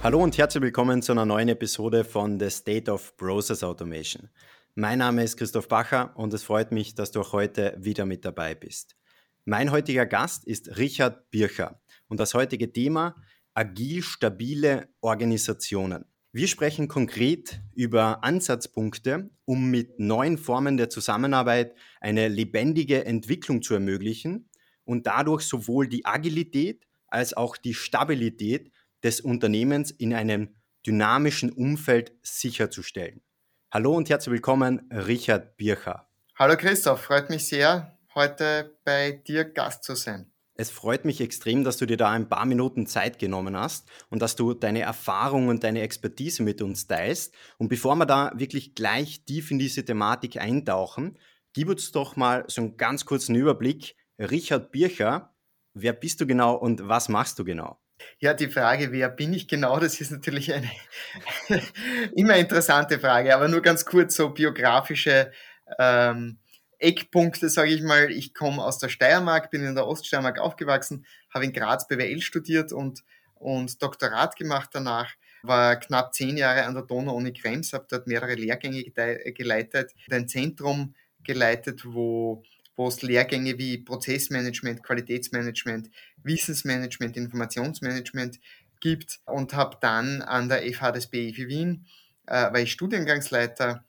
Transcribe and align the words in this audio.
Hallo 0.00 0.22
und 0.22 0.38
herzlich 0.38 0.62
willkommen 0.62 1.02
zu 1.02 1.10
einer 1.10 1.26
neuen 1.26 1.48
Episode 1.48 2.04
von 2.04 2.38
The 2.38 2.50
State 2.50 2.88
of 2.88 3.16
Process 3.16 3.64
Automation. 3.64 4.28
Mein 4.76 5.00
Name 5.00 5.24
ist 5.24 5.36
Christoph 5.36 5.66
Bacher 5.66 6.12
und 6.14 6.32
es 6.32 6.44
freut 6.44 6.70
mich, 6.70 6.94
dass 6.94 7.10
du 7.10 7.20
auch 7.20 7.32
heute 7.32 7.76
wieder 7.80 8.06
mit 8.06 8.24
dabei 8.24 8.54
bist. 8.54 8.96
Mein 9.44 9.72
heutiger 9.72 10.06
Gast 10.06 10.44
ist 10.44 10.78
Richard 10.78 11.32
Bircher 11.32 11.80
und 12.06 12.20
das 12.20 12.34
heutige 12.34 12.72
Thema 12.72 13.16
agil 13.54 14.04
stabile 14.04 14.88
Organisationen. 15.00 16.04
Wir 16.30 16.46
sprechen 16.46 16.86
konkret 16.86 17.60
über 17.74 18.22
Ansatzpunkte, 18.22 19.30
um 19.46 19.68
mit 19.68 19.98
neuen 19.98 20.38
Formen 20.38 20.76
der 20.76 20.90
Zusammenarbeit 20.90 21.74
eine 22.00 22.28
lebendige 22.28 23.04
Entwicklung 23.04 23.62
zu 23.62 23.74
ermöglichen 23.74 24.48
und 24.84 25.08
dadurch 25.08 25.42
sowohl 25.42 25.88
die 25.88 26.06
Agilität 26.06 26.86
als 27.08 27.34
auch 27.36 27.56
die 27.56 27.74
Stabilität 27.74 28.70
des 29.02 29.20
Unternehmens 29.20 29.90
in 29.90 30.14
einem 30.14 30.54
dynamischen 30.86 31.50
Umfeld 31.50 32.12
sicherzustellen. 32.22 33.20
Hallo 33.70 33.94
und 33.94 34.08
herzlich 34.08 34.32
willkommen, 34.32 34.88
Richard 34.90 35.56
Bircher. 35.56 36.08
Hallo 36.36 36.56
Christoph, 36.56 37.02
freut 37.02 37.30
mich 37.30 37.46
sehr, 37.46 37.98
heute 38.14 38.78
bei 38.84 39.12
dir 39.12 39.44
Gast 39.44 39.84
zu 39.84 39.94
sein. 39.94 40.32
Es 40.60 40.70
freut 40.70 41.04
mich 41.04 41.20
extrem, 41.20 41.62
dass 41.62 41.76
du 41.76 41.86
dir 41.86 41.96
da 41.96 42.10
ein 42.10 42.28
paar 42.28 42.44
Minuten 42.44 42.86
Zeit 42.86 43.20
genommen 43.20 43.56
hast 43.56 43.88
und 44.10 44.22
dass 44.22 44.34
du 44.34 44.54
deine 44.54 44.80
Erfahrung 44.80 45.46
und 45.46 45.62
deine 45.62 45.82
Expertise 45.82 46.42
mit 46.42 46.62
uns 46.62 46.88
teilst. 46.88 47.32
Und 47.58 47.68
bevor 47.68 47.94
wir 47.94 48.06
da 48.06 48.32
wirklich 48.34 48.74
gleich 48.74 49.24
tief 49.24 49.52
in 49.52 49.60
diese 49.60 49.84
Thematik 49.84 50.36
eintauchen, 50.36 51.16
gib 51.52 51.68
uns 51.68 51.92
doch 51.92 52.16
mal 52.16 52.44
so 52.48 52.62
einen 52.62 52.76
ganz 52.76 53.04
kurzen 53.04 53.36
Überblick. 53.36 53.94
Richard 54.18 54.72
Bircher, 54.72 55.32
wer 55.74 55.92
bist 55.92 56.20
du 56.20 56.26
genau 56.26 56.56
und 56.56 56.88
was 56.88 57.08
machst 57.08 57.38
du 57.38 57.44
genau? 57.44 57.80
Ja, 58.18 58.34
die 58.34 58.48
Frage, 58.48 58.92
wer 58.92 59.08
bin 59.08 59.32
ich 59.32 59.48
genau, 59.48 59.78
das 59.78 60.00
ist 60.00 60.10
natürlich 60.10 60.52
eine 60.52 60.70
immer 62.14 62.36
interessante 62.36 62.98
Frage, 62.98 63.34
aber 63.34 63.48
nur 63.48 63.62
ganz 63.62 63.84
kurz 63.84 64.16
so 64.16 64.30
biografische 64.30 65.32
ähm, 65.78 66.38
Eckpunkte, 66.78 67.48
sage 67.48 67.70
ich 67.70 67.82
mal. 67.82 68.10
Ich 68.10 68.34
komme 68.34 68.64
aus 68.64 68.78
der 68.78 68.88
Steiermark, 68.88 69.50
bin 69.50 69.64
in 69.64 69.74
der 69.74 69.86
Oststeiermark 69.86 70.38
aufgewachsen, 70.38 71.06
habe 71.32 71.44
in 71.44 71.52
Graz 71.52 71.88
BWL 71.88 72.20
studiert 72.20 72.72
und, 72.72 73.02
und 73.34 73.82
Doktorat 73.82 74.36
gemacht 74.36 74.70
danach 74.72 75.12
war 75.42 75.76
knapp 75.76 76.14
zehn 76.14 76.36
Jahre 76.36 76.64
an 76.64 76.74
der 76.74 76.82
Donau-Uni 76.82 77.32
Krems, 77.32 77.72
habe 77.72 77.86
dort 77.88 78.06
mehrere 78.06 78.34
Lehrgänge 78.34 78.82
geleitet, 79.32 79.92
ein 80.10 80.28
Zentrum 80.28 80.94
geleitet, 81.22 81.82
wo 81.84 82.42
wo 82.78 82.86
es 82.86 83.02
Lehrgänge 83.02 83.58
wie 83.58 83.76
Prozessmanagement, 83.78 84.84
Qualitätsmanagement, 84.84 85.90
Wissensmanagement, 86.22 87.16
Informationsmanagement 87.16 88.38
gibt 88.80 89.18
und 89.26 89.52
habe 89.52 89.78
dann 89.80 90.22
an 90.22 90.48
der 90.48 90.62
FH 90.62 90.92
des 90.92 91.08
BIF 91.08 91.38
Wien, 91.38 91.86
äh, 92.26 92.52
war 92.52 92.60
ich 92.60 92.70
Studiengangsleiter 92.70 93.84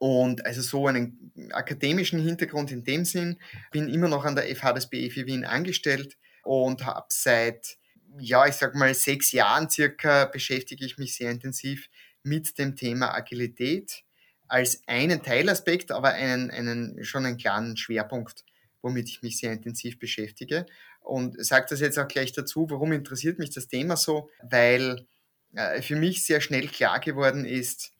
und 0.00 0.44
also 0.44 0.62
so 0.62 0.88
einen 0.88 1.32
akademischen 1.52 2.20
Hintergrund 2.20 2.72
in 2.72 2.82
dem 2.82 3.04
Sinn, 3.04 3.38
bin 3.70 3.88
immer 3.88 4.08
noch 4.08 4.24
an 4.24 4.34
der 4.34 4.54
FH 4.54 4.72
des 4.72 4.88
BIF 4.88 5.14
Wien 5.14 5.44
angestellt 5.44 6.18
und 6.42 6.84
habe 6.84 7.06
seit, 7.10 7.78
ja, 8.18 8.48
ich 8.48 8.54
sag 8.56 8.74
mal 8.74 8.92
sechs 8.94 9.30
Jahren 9.30 9.70
circa 9.70 10.24
beschäftige 10.24 10.84
ich 10.84 10.98
mich 10.98 11.14
sehr 11.14 11.30
intensiv 11.30 11.88
mit 12.24 12.58
dem 12.58 12.74
Thema 12.74 13.14
Agilität 13.14 14.02
als 14.48 14.82
einen 14.86 15.22
Teilaspekt, 15.22 15.90
aber 15.90 16.10
einen, 16.10 16.50
einen, 16.50 17.04
schon 17.04 17.26
einen 17.26 17.36
klaren 17.36 17.76
Schwerpunkt, 17.76 18.44
womit 18.82 19.08
ich 19.08 19.22
mich 19.22 19.38
sehr 19.38 19.52
intensiv 19.52 19.98
beschäftige. 19.98 20.66
Und 21.00 21.44
sage 21.44 21.66
das 21.70 21.80
jetzt 21.80 21.98
auch 21.98 22.08
gleich 22.08 22.32
dazu, 22.32 22.68
warum 22.70 22.92
interessiert 22.92 23.38
mich 23.38 23.50
das 23.50 23.68
Thema 23.68 23.96
so? 23.96 24.28
Weil 24.42 25.06
äh, 25.54 25.82
für 25.82 25.96
mich 25.96 26.24
sehr 26.24 26.40
schnell 26.40 26.68
klar 26.68 27.00
geworden 27.00 27.44
ist, 27.44 27.92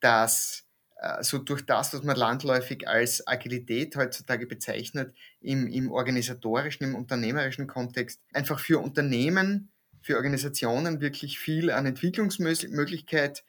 dass 0.00 0.64
äh, 0.96 1.22
so 1.22 1.38
durch 1.38 1.66
das, 1.66 1.92
was 1.92 2.02
man 2.02 2.16
landläufig 2.16 2.88
als 2.88 3.26
Agilität 3.26 3.96
heutzutage 3.96 4.46
bezeichnet, 4.46 5.14
im, 5.40 5.66
im 5.66 5.90
organisatorischen, 5.90 6.86
im 6.86 6.94
unternehmerischen 6.94 7.66
Kontext, 7.66 8.20
einfach 8.32 8.60
für 8.60 8.80
Unternehmen, 8.80 9.70
für 10.00 10.16
Organisationen 10.16 11.00
wirklich 11.00 11.38
viel 11.38 11.70
an 11.70 11.86
Entwicklungsmöglichkeit 11.86 13.44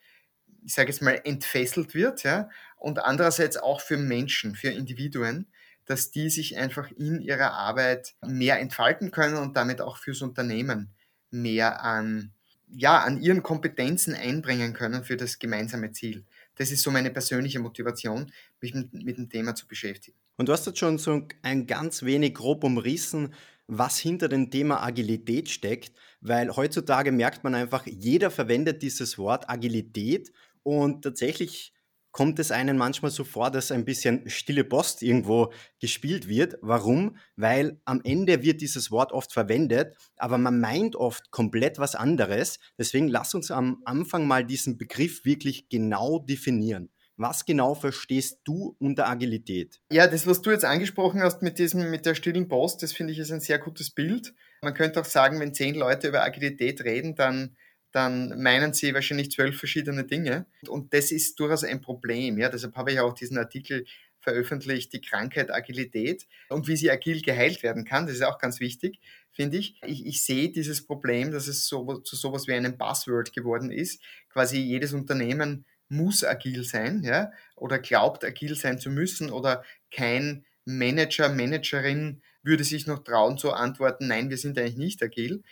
ich 0.66 0.74
sage 0.74 0.90
jetzt 0.90 1.02
mal, 1.02 1.22
entfesselt 1.24 1.94
wird, 1.94 2.24
ja, 2.24 2.50
und 2.78 3.00
andererseits 3.00 3.58
auch 3.58 3.82
für 3.82 3.98
Menschen, 3.98 4.56
für 4.56 4.70
Individuen, 4.70 5.48
dass 5.86 6.12
die 6.12 6.30
sich 6.30 6.58
einfach 6.58 6.92
in 6.92 7.22
ihrer 7.22 7.52
Arbeit 7.52 8.16
mehr 8.26 8.60
entfalten 8.60 9.12
können 9.12 9.38
und 9.38 9.56
damit 9.56 9.82
auch 9.82 9.98
fürs 9.98 10.22
Unternehmen 10.22 10.94
mehr 11.30 11.84
an, 11.84 12.32
ja, 12.68 13.00
an 13.00 13.22
ihren 13.22 13.44
Kompetenzen 13.44 14.16
einbringen 14.16 14.74
können 14.74 15.04
für 15.04 15.18
das 15.18 15.38
gemeinsame 15.38 15.92
Ziel. 15.92 16.26
Das 16.56 16.72
ist 16.72 16.82
so 16.82 16.90
meine 16.90 17.12
persönliche 17.12 17.60
Motivation, 17.60 18.32
mich 18.62 18.74
mit, 18.74 18.94
mit 18.94 19.18
dem 19.18 19.30
Thema 19.30 19.54
zu 19.54 19.68
beschäftigen. 19.68 20.18
Und 20.38 20.50
du 20.50 20.54
hast 20.54 20.66
jetzt 20.66 20.80
schon 20.80 20.98
so 20.98 21.28
ein 21.44 21.68
ganz 21.68 22.04
wenig 22.04 22.34
grob 22.34 22.64
umrissen, 22.64 23.34
was 23.68 23.98
hinter 23.98 24.30
dem 24.30 24.52
Thema 24.52 24.84
Agilität 24.84 25.50
steckt, 25.50 25.94
weil 26.22 26.56
heutzutage 26.56 27.12
merkt 27.12 27.44
man 27.44 27.56
einfach, 27.56 27.86
jeder 27.86 28.32
verwendet 28.32 28.82
dieses 28.82 29.18
Wort 29.18 29.50
Agilität 29.50 30.32
und 30.66 31.04
tatsächlich 31.04 31.74
kommt 32.12 32.40
es 32.40 32.50
einem 32.50 32.78
manchmal 32.78 33.12
so 33.12 33.24
vor, 33.24 33.52
dass 33.52 33.72
ein 33.72 33.86
bisschen 33.86 34.30
stille 34.30 34.64
Post 34.64 35.04
irgendwo 35.04 35.52
gespielt 35.80 36.28
wird. 36.28 36.58
Warum? 36.62 37.18
Weil 37.36 37.80
am 37.86 38.02
Ende 38.04 38.42
wird 38.42 38.62
dieses 38.62 38.90
Wort 38.90 39.12
oft 39.12 39.34
verwendet, 39.34 39.96
aber 40.18 40.38
man 40.38 40.60
meint 40.60 40.96
oft 40.96 41.30
komplett 41.30 41.78
was 41.78 41.94
anderes. 41.94 42.60
Deswegen 42.80 43.10
lass 43.10 43.36
uns 43.36 43.52
am 43.52 43.82
Anfang 43.84 44.28
mal 44.28 44.46
diesen 44.46 44.78
Begriff 44.78 45.26
wirklich 45.26 45.70
genau 45.70 46.20
definieren. 46.20 46.90
Was 47.18 47.46
genau 47.46 47.76
verstehst 47.76 48.40
du 48.46 48.76
unter 48.80 49.08
Agilität? 49.08 49.82
Ja, 49.92 50.08
das, 50.08 50.26
was 50.26 50.42
du 50.42 50.52
jetzt 50.52 50.66
angesprochen 50.66 51.22
hast 51.22 51.42
mit 51.42 51.60
diesem, 51.60 51.92
mit 51.92 52.06
der 52.06 52.16
stillen 52.16 52.48
Post, 52.48 52.82
das 52.82 52.92
finde 52.94 53.14
ich 53.14 53.20
ist 53.20 53.32
ein 53.32 53.40
sehr 53.42 53.60
gutes 53.60 53.92
Bild. 53.92 54.34
Man 54.62 54.74
könnte 54.74 55.02
auch 55.02 55.06
sagen, 55.06 55.40
wenn 55.40 55.54
zehn 55.54 55.76
Leute 55.76 56.08
über 56.08 56.24
Agilität 56.24 56.82
reden, 56.86 57.16
dann 57.16 57.56
dann 57.96 58.42
meinen 58.42 58.74
sie 58.74 58.94
wahrscheinlich 58.94 59.32
zwölf 59.32 59.58
verschiedene 59.58 60.04
Dinge. 60.04 60.46
Und 60.68 60.94
das 60.94 61.14
ist 61.14 61.40
durchaus 61.40 61.64
ein 61.64 61.80
Problem. 61.80 62.38
Ja? 62.38 62.50
Deshalb 62.50 62.76
habe 62.76 62.92
ich 62.92 63.00
auch 63.00 63.14
diesen 63.14 63.38
Artikel 63.38 63.86
veröffentlicht, 64.20 64.92
die 64.92 65.00
Krankheit 65.00 65.50
Agilität 65.50 66.28
und 66.50 66.68
wie 66.68 66.76
sie 66.76 66.92
agil 66.92 67.22
geheilt 67.22 67.64
werden 67.64 67.86
kann. 67.86 68.06
Das 68.06 68.16
ist 68.16 68.24
auch 68.24 68.38
ganz 68.38 68.60
wichtig, 68.60 69.00
finde 69.32 69.58
ich. 69.58 69.78
ich. 69.86 70.06
Ich 70.06 70.26
sehe 70.26 70.50
dieses 70.50 70.86
Problem, 70.86 71.32
dass 71.32 71.48
es 71.48 71.68
so, 71.68 72.00
zu 72.00 72.18
sowas 72.18 72.48
wie 72.48 72.54
einem 72.54 72.78
Buzzword 72.78 73.32
geworden 73.32 73.72
ist. 73.72 74.02
Quasi 74.30 74.58
jedes 74.58 74.92
Unternehmen 74.92 75.64
muss 75.88 76.26
agil 76.26 76.66
sein, 76.66 77.02
ja, 77.04 77.32
oder 77.56 77.80
glaubt 77.80 78.26
agil 78.26 78.56
sein 78.56 78.78
zu 78.78 78.90
müssen, 78.90 79.30
oder 79.30 79.64
kein 79.92 80.44
Manager, 80.66 81.30
Managerin 81.30 82.22
würde 82.44 82.64
sich 82.64 82.88
noch 82.88 83.04
trauen 83.04 83.38
zu 83.38 83.54
antworten, 83.54 84.08
nein, 84.08 84.30
wir 84.30 84.38
sind 84.38 84.58
eigentlich 84.58 84.78
nicht 84.78 85.04
agil 85.04 85.44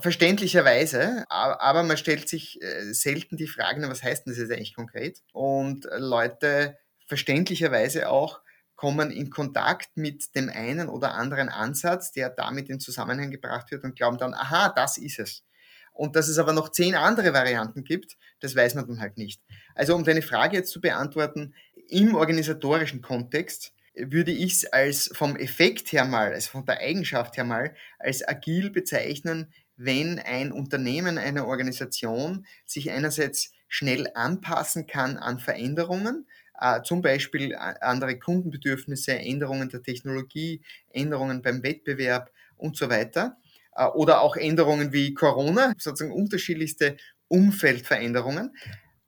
verständlicherweise, 0.00 1.24
aber 1.28 1.82
man 1.82 1.96
stellt 1.96 2.28
sich 2.28 2.60
äh, 2.62 2.92
selten 2.92 3.36
die 3.36 3.46
Frage, 3.46 3.88
was 3.88 4.02
heißt 4.02 4.26
denn 4.26 4.32
das 4.32 4.40
jetzt 4.40 4.52
eigentlich 4.52 4.74
konkret? 4.74 5.22
Und 5.32 5.86
Leute 5.96 6.78
verständlicherweise 7.06 8.10
auch 8.10 8.40
kommen 8.76 9.10
in 9.10 9.30
Kontakt 9.30 9.96
mit 9.96 10.36
dem 10.36 10.48
einen 10.48 10.88
oder 10.88 11.14
anderen 11.14 11.48
Ansatz, 11.48 12.12
der 12.12 12.30
damit 12.30 12.68
in 12.68 12.78
Zusammenhang 12.78 13.30
gebracht 13.30 13.70
wird 13.72 13.82
und 13.82 13.96
glauben 13.96 14.18
dann, 14.18 14.34
aha, 14.34 14.68
das 14.68 14.98
ist 14.98 15.18
es. 15.18 15.44
Und 15.92 16.14
dass 16.14 16.28
es 16.28 16.38
aber 16.38 16.52
noch 16.52 16.68
zehn 16.68 16.94
andere 16.94 17.32
Varianten 17.32 17.82
gibt, 17.82 18.16
das 18.38 18.54
weiß 18.54 18.76
man 18.76 18.86
dann 18.86 19.00
halt 19.00 19.18
nicht. 19.18 19.42
Also 19.74 19.96
um 19.96 20.04
deine 20.04 20.22
Frage 20.22 20.58
jetzt 20.58 20.70
zu 20.70 20.80
beantworten, 20.80 21.54
im 21.88 22.14
organisatorischen 22.14 23.02
Kontext 23.02 23.72
würde 23.96 24.30
ich 24.30 24.52
es 24.52 24.64
als 24.66 25.10
vom 25.12 25.34
Effekt 25.34 25.90
her 25.90 26.04
mal, 26.04 26.32
also 26.32 26.50
von 26.50 26.64
der 26.64 26.78
Eigenschaft 26.78 27.36
her 27.36 27.42
mal, 27.42 27.74
als 27.98 28.26
agil 28.26 28.70
bezeichnen, 28.70 29.52
wenn 29.78 30.18
ein 30.18 30.52
Unternehmen, 30.52 31.16
eine 31.16 31.46
Organisation 31.46 32.46
sich 32.66 32.90
einerseits 32.90 33.52
schnell 33.68 34.10
anpassen 34.14 34.86
kann 34.86 35.16
an 35.16 35.38
Veränderungen, 35.38 36.26
äh, 36.60 36.82
zum 36.82 37.00
Beispiel 37.00 37.54
andere 37.54 38.18
Kundenbedürfnisse, 38.18 39.12
Änderungen 39.12 39.68
der 39.68 39.82
Technologie, 39.82 40.62
Änderungen 40.90 41.40
beim 41.42 41.62
Wettbewerb 41.62 42.30
und 42.56 42.76
so 42.76 42.90
weiter, 42.90 43.36
äh, 43.76 43.86
oder 43.86 44.20
auch 44.20 44.36
Änderungen 44.36 44.92
wie 44.92 45.14
Corona, 45.14 45.72
sozusagen 45.78 46.12
unterschiedlichste 46.12 46.96
Umfeldveränderungen 47.28 48.56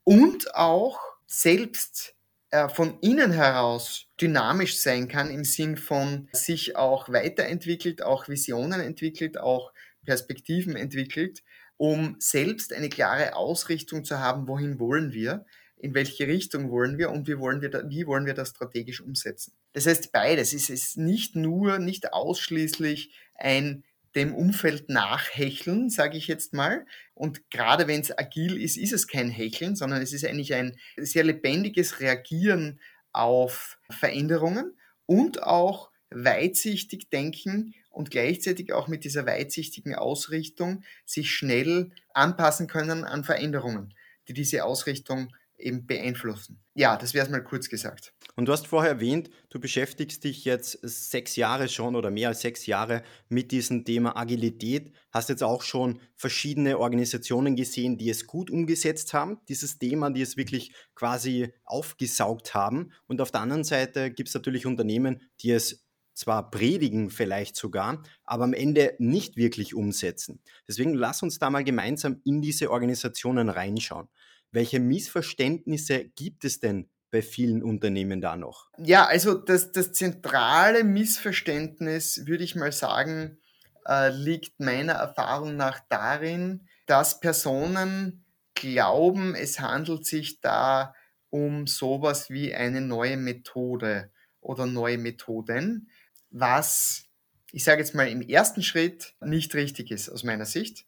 und 0.05 0.55
auch 0.55 1.01
selbst 1.27 2.15
äh, 2.51 2.69
von 2.69 2.99
innen 3.01 3.33
heraus 3.33 4.07
dynamisch 4.21 4.79
sein 4.79 5.09
kann 5.09 5.31
im 5.31 5.45
Sinn 5.45 5.77
von 5.77 6.29
sich 6.33 6.77
auch 6.77 7.09
weiterentwickelt, 7.09 8.03
auch 8.03 8.29
Visionen 8.29 8.81
entwickelt, 8.81 9.39
auch 9.39 9.73
Perspektiven 10.05 10.77
entwickelt, 10.77 11.43
um 11.77 12.17
selbst 12.19 12.73
eine 12.73 12.89
klare 12.89 13.35
Ausrichtung 13.37 14.05
zu 14.05 14.19
haben, 14.19 14.49
wohin 14.49 14.79
wollen 14.79 15.13
wir, 15.13 15.47
in 15.79 15.95
welche 15.95 16.27
Richtung 16.27 16.71
wollen 16.71 16.99
wir 16.99 17.11
und 17.11 17.27
wie 17.27 17.39
wollen 17.39 17.63
wir, 17.63 17.71
da, 17.71 17.89
wie 17.89 18.07
wollen 18.07 18.27
wir 18.27 18.35
das 18.35 18.51
strategisch 18.51 19.01
umsetzen. 19.01 19.55
Das 19.73 19.87
heißt 19.87 20.13
beides. 20.13 20.53
Es 20.53 20.69
ist 20.69 20.99
nicht 20.99 21.37
nur, 21.37 21.79
nicht 21.79 22.13
ausschließlich 22.13 23.15
ein 23.35 23.85
dem 24.15 24.35
Umfeld 24.35 24.89
nachhecheln, 24.89 25.89
sage 25.89 26.19
ich 26.19 26.27
jetzt 26.27 26.53
mal. 26.53 26.85
Und 27.15 27.49
gerade 27.51 27.87
wenn 27.87 28.01
es 28.01 28.17
agil 28.17 28.61
ist, 28.61 28.77
ist 28.77 28.93
es 28.93 29.07
kein 29.07 29.31
Hecheln, 29.31 29.77
sondern 29.77 30.03
es 30.03 30.13
ist 30.13 30.25
eigentlich 30.25 30.55
ein 30.55 30.77
sehr 30.97 31.25
lebendiges 31.25 32.01
Reagieren 32.01 32.81
auf 33.13 33.79
Veränderungen 33.89 34.77
und 35.07 35.43
auch 35.43 35.91
weitsichtig 36.11 37.09
denken 37.11 37.75
und 37.91 38.11
gleichzeitig 38.11 38.73
auch 38.73 38.89
mit 38.89 39.05
dieser 39.05 39.27
weitsichtigen 39.27 39.95
Ausrichtung 39.95 40.83
sich 41.05 41.31
schnell 41.31 41.91
anpassen 42.15 42.67
können 42.67 43.05
an 43.05 43.25
Veränderungen, 43.25 43.95
die 44.29 44.33
diese 44.33 44.65
Ausrichtung 44.65 45.33
eben 45.61 45.87
beeinflussen. 45.87 46.63
Ja, 46.75 46.97
das 46.97 47.15
wäre 47.15 47.27
es 47.27 47.31
mal 47.31 47.45
kurz 47.45 47.69
gesagt. 47.69 48.15
Und 48.37 48.47
du 48.47 48.53
hast 48.53 48.67
vorher 48.67 48.93
erwähnt, 48.93 49.31
du 49.51 49.61
beschäftigst 49.61 50.25
dich 50.25 50.45
jetzt 50.45 50.79
sechs 50.83 51.37
Jahre 51.37 51.69
schon 51.69 51.95
oder 51.95 52.11
mehr 52.11 52.29
als 52.29 52.41
sechs 52.41 52.67
Jahre 52.67 53.03
mit 53.29 53.53
diesem 53.53 53.85
Thema 53.85 54.17
Agilität. 54.17 54.93
Hast 55.11 55.29
jetzt 55.29 55.43
auch 55.43 55.63
schon 55.63 56.01
verschiedene 56.17 56.79
Organisationen 56.79 57.57
gesehen, 57.57 57.99
die 57.99 58.09
es 58.09 58.27
gut 58.27 58.51
umgesetzt 58.51 59.13
haben, 59.13 59.39
dieses 59.49 59.79
Thema, 59.79 60.11
die 60.11 60.23
es 60.23 60.37
wirklich 60.37 60.73
quasi 60.95 61.53
aufgesaugt 61.65 62.55
haben. 62.55 62.93
Und 63.07 63.21
auf 63.21 63.31
der 63.31 63.43
anderen 63.43 63.65
Seite 63.65 64.11
gibt 64.11 64.29
es 64.29 64.35
natürlich 64.35 64.65
Unternehmen, 64.65 65.21
die 65.43 65.51
es 65.51 65.85
zwar 66.21 66.51
predigen 66.51 67.11
vielleicht 67.11 67.57
sogar, 67.57 68.03
aber 68.25 68.45
am 68.45 68.53
Ende 68.53 68.95
nicht 68.99 69.37
wirklich 69.37 69.75
umsetzen. 69.75 70.41
Deswegen 70.69 70.95
lass 70.95 71.23
uns 71.23 71.39
da 71.39 71.51
mal 71.51 71.65
gemeinsam 71.65 72.21
in 72.25 72.43
diese 72.43 72.71
Organisationen 72.71 73.49
reinschauen. 73.49 74.09
Welche 74.53 74.81
Missverständnisse 74.81 76.05
gibt 76.05 76.45
es 76.45 76.61
denn 76.61 76.89
bei 77.11 77.23
vielen 77.23 77.63
Unternehmen 77.63 78.21
da 78.21 78.37
noch? 78.37 78.69
Ja, 78.79 79.07
also 79.07 79.35
das, 79.35 79.73
das 79.73 79.93
zentrale 79.93 80.85
Missverständnis, 80.85 82.27
würde 82.27 82.45
ich 82.45 82.55
mal 82.55 82.73
sagen, 82.73 83.39
äh, 83.87 84.11
liegt 84.11 84.61
meiner 84.61 84.93
Erfahrung 84.93 85.57
nach 85.57 85.81
darin, 85.89 86.69
dass 86.87 87.21
Personen 87.21 88.25
glauben, 88.55 89.35
es 89.35 89.61
handelt 89.61 90.05
sich 90.05 90.41
da 90.41 90.95
um 91.31 91.67
sowas 91.67 92.31
wie 92.31 92.55
eine 92.55 92.81
neue 92.81 93.17
Methode 93.17 94.11
oder 94.41 94.67
neue 94.67 94.99
Methoden, 94.99 95.91
was 96.31 97.11
ich 97.53 97.65
sage 97.65 97.81
jetzt 97.81 97.95
mal 97.95 98.09
im 98.09 98.23
ersten 98.23 98.63
Schritt 98.63 99.15
nicht 99.21 99.55
richtig 99.55 99.91
ist 99.91 100.09
aus 100.09 100.25
meiner 100.25 100.47
Sicht. 100.47 100.87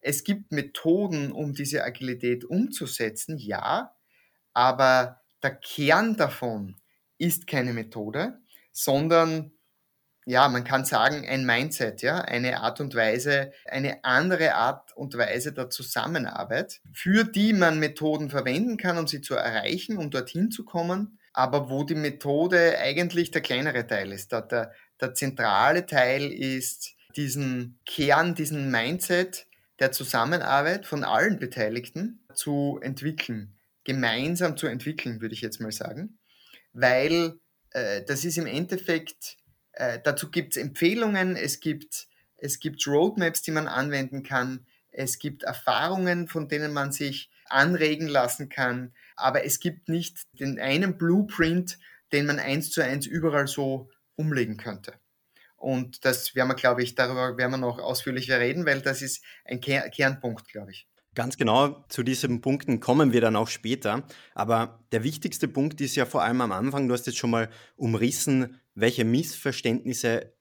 Es 0.00 0.24
gibt 0.24 0.52
Methoden, 0.52 1.32
um 1.32 1.54
diese 1.54 1.82
Agilität 1.82 2.44
umzusetzen, 2.44 3.38
ja, 3.38 3.94
aber 4.52 5.22
der 5.42 5.56
Kern 5.56 6.16
davon 6.16 6.76
ist 7.18 7.46
keine 7.46 7.72
Methode, 7.72 8.38
sondern 8.70 9.52
ja, 10.26 10.48
man 10.48 10.64
kann 10.64 10.86
sagen, 10.86 11.26
ein 11.28 11.44
Mindset, 11.44 12.00
ja, 12.00 12.20
eine 12.20 12.60
Art 12.60 12.80
und 12.80 12.94
Weise, 12.94 13.52
eine 13.66 14.04
andere 14.04 14.54
Art 14.54 14.96
und 14.96 15.18
Weise 15.18 15.52
der 15.52 15.68
Zusammenarbeit, 15.68 16.80
für 16.92 17.24
die 17.24 17.52
man 17.52 17.78
Methoden 17.78 18.30
verwenden 18.30 18.78
kann, 18.78 18.96
um 18.96 19.06
sie 19.06 19.20
zu 19.20 19.34
erreichen, 19.34 19.98
um 19.98 20.10
dorthin 20.10 20.50
zu 20.50 20.64
kommen, 20.64 21.18
aber 21.34 21.68
wo 21.68 21.84
die 21.84 21.96
Methode 21.96 22.78
eigentlich 22.78 23.32
der 23.32 23.42
kleinere 23.42 23.86
Teil 23.86 24.12
ist. 24.12 24.32
Der, 24.32 24.42
der, 24.42 24.72
der 25.04 25.14
zentrale 25.14 25.84
Teil 25.86 26.32
ist 26.32 26.94
diesen 27.16 27.78
Kern, 27.84 28.34
diesen 28.34 28.70
Mindset 28.70 29.46
der 29.78 29.92
Zusammenarbeit 29.92 30.86
von 30.86 31.04
allen 31.04 31.38
Beteiligten 31.38 32.20
zu 32.34 32.78
entwickeln, 32.82 33.54
gemeinsam 33.84 34.56
zu 34.56 34.66
entwickeln, 34.66 35.20
würde 35.20 35.34
ich 35.34 35.42
jetzt 35.42 35.60
mal 35.60 35.72
sagen, 35.72 36.18
weil 36.72 37.38
äh, 37.70 38.02
das 38.04 38.24
ist 38.24 38.38
im 38.38 38.46
Endeffekt, 38.46 39.36
äh, 39.72 39.98
dazu 40.02 40.30
gibt 40.30 40.56
es 40.56 40.62
Empfehlungen, 40.62 41.36
es 41.36 41.60
gibt, 41.60 42.06
es 42.36 42.58
gibt 42.58 42.86
Roadmaps, 42.86 43.42
die 43.42 43.50
man 43.50 43.68
anwenden 43.68 44.22
kann, 44.22 44.66
es 44.90 45.18
gibt 45.18 45.42
Erfahrungen, 45.42 46.28
von 46.28 46.48
denen 46.48 46.72
man 46.72 46.92
sich 46.92 47.30
anregen 47.46 48.08
lassen 48.08 48.48
kann, 48.48 48.94
aber 49.16 49.44
es 49.44 49.60
gibt 49.60 49.88
nicht 49.88 50.18
den 50.32 50.58
einen 50.58 50.96
Blueprint, 50.96 51.78
den 52.12 52.26
man 52.26 52.38
eins 52.38 52.70
zu 52.70 52.80
eins 52.80 53.06
überall 53.06 53.46
so 53.46 53.90
umlegen 54.16 54.56
könnte. 54.56 54.94
Und 55.56 56.04
das 56.04 56.34
werden 56.34 56.48
wir, 56.48 56.54
glaube 56.54 56.82
ich, 56.82 56.94
darüber 56.94 57.38
werden 57.38 57.52
wir 57.52 57.58
noch 57.58 57.78
ausführlicher 57.78 58.38
reden, 58.38 58.66
weil 58.66 58.82
das 58.82 59.00
ist 59.00 59.24
ein 59.44 59.60
Ker 59.60 59.88
Kernpunkt, 59.88 60.48
glaube 60.48 60.72
ich. 60.72 60.86
Ganz 61.14 61.36
genau, 61.36 61.84
zu 61.88 62.02
diesen 62.02 62.40
Punkten 62.40 62.80
kommen 62.80 63.12
wir 63.12 63.20
dann 63.20 63.36
auch 63.36 63.48
später. 63.48 64.06
Aber 64.34 64.84
der 64.90 65.04
wichtigste 65.04 65.46
Punkt 65.46 65.80
ist 65.80 65.94
ja 65.94 66.06
vor 66.06 66.22
allem 66.22 66.40
am 66.40 66.50
Anfang, 66.50 66.88
du 66.88 66.94
hast 66.94 67.06
jetzt 67.06 67.18
schon 67.18 67.30
mal 67.30 67.50
umrissen, 67.76 68.60
welche 68.74 69.04
Missverständnisse 69.04 70.34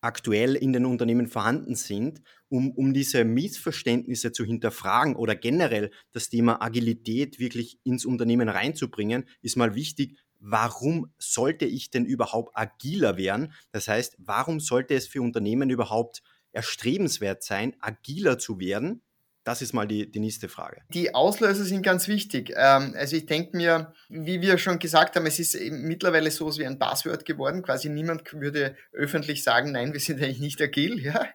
aktuell 0.00 0.54
in 0.54 0.72
den 0.72 0.86
Unternehmen 0.86 1.26
vorhanden 1.26 1.74
sind, 1.74 2.22
um, 2.48 2.70
um 2.70 2.94
diese 2.94 3.24
Missverständnisse 3.24 4.32
zu 4.32 4.44
hinterfragen 4.44 5.14
oder 5.14 5.34
generell 5.34 5.90
das 6.12 6.28
Thema 6.30 6.62
Agilität 6.62 7.38
wirklich 7.38 7.78
ins 7.84 8.06
Unternehmen 8.06 8.48
reinzubringen, 8.48 9.28
ist 9.42 9.56
mal 9.56 9.74
wichtig, 9.74 10.18
warum 10.40 11.12
sollte 11.18 11.66
ich 11.66 11.90
denn 11.90 12.04
überhaupt 12.04 12.56
agiler 12.56 13.16
werden? 13.16 13.52
Das 13.72 13.88
heißt, 13.88 14.16
warum 14.18 14.60
sollte 14.60 14.94
es 14.94 15.06
für 15.06 15.22
Unternehmen 15.22 15.70
überhaupt 15.70 16.22
erstrebenswert 16.52 17.44
sein, 17.44 17.76
agiler 17.80 18.38
zu 18.38 18.58
werden? 18.58 19.02
Das 19.44 19.62
ist 19.62 19.72
mal 19.72 19.88
die, 19.88 20.10
die 20.10 20.20
nächste 20.20 20.50
Frage. 20.50 20.82
Die 20.92 21.14
Auslöser 21.14 21.64
sind 21.64 21.82
ganz 21.82 22.08
wichtig. 22.08 22.52
Ähm, 22.56 22.94
also 22.96 23.16
ich 23.16 23.24
denke 23.24 23.56
mir, 23.56 23.94
wie 24.10 24.42
wir 24.42 24.58
schon 24.58 24.78
gesagt 24.78 25.16
haben, 25.16 25.24
es 25.24 25.38
ist 25.38 25.58
mittlerweile 25.70 26.30
so 26.30 26.54
wie 26.58 26.66
ein 26.66 26.78
Passwort 26.78 27.24
geworden. 27.24 27.62
Quasi 27.62 27.88
niemand 27.88 28.30
würde 28.34 28.76
öffentlich 28.92 29.42
sagen, 29.42 29.72
nein, 29.72 29.94
wir 29.94 30.00
sind 30.00 30.22
eigentlich 30.22 30.40
nicht 30.40 30.60
agil. 30.60 31.00
Ja? 31.00 31.26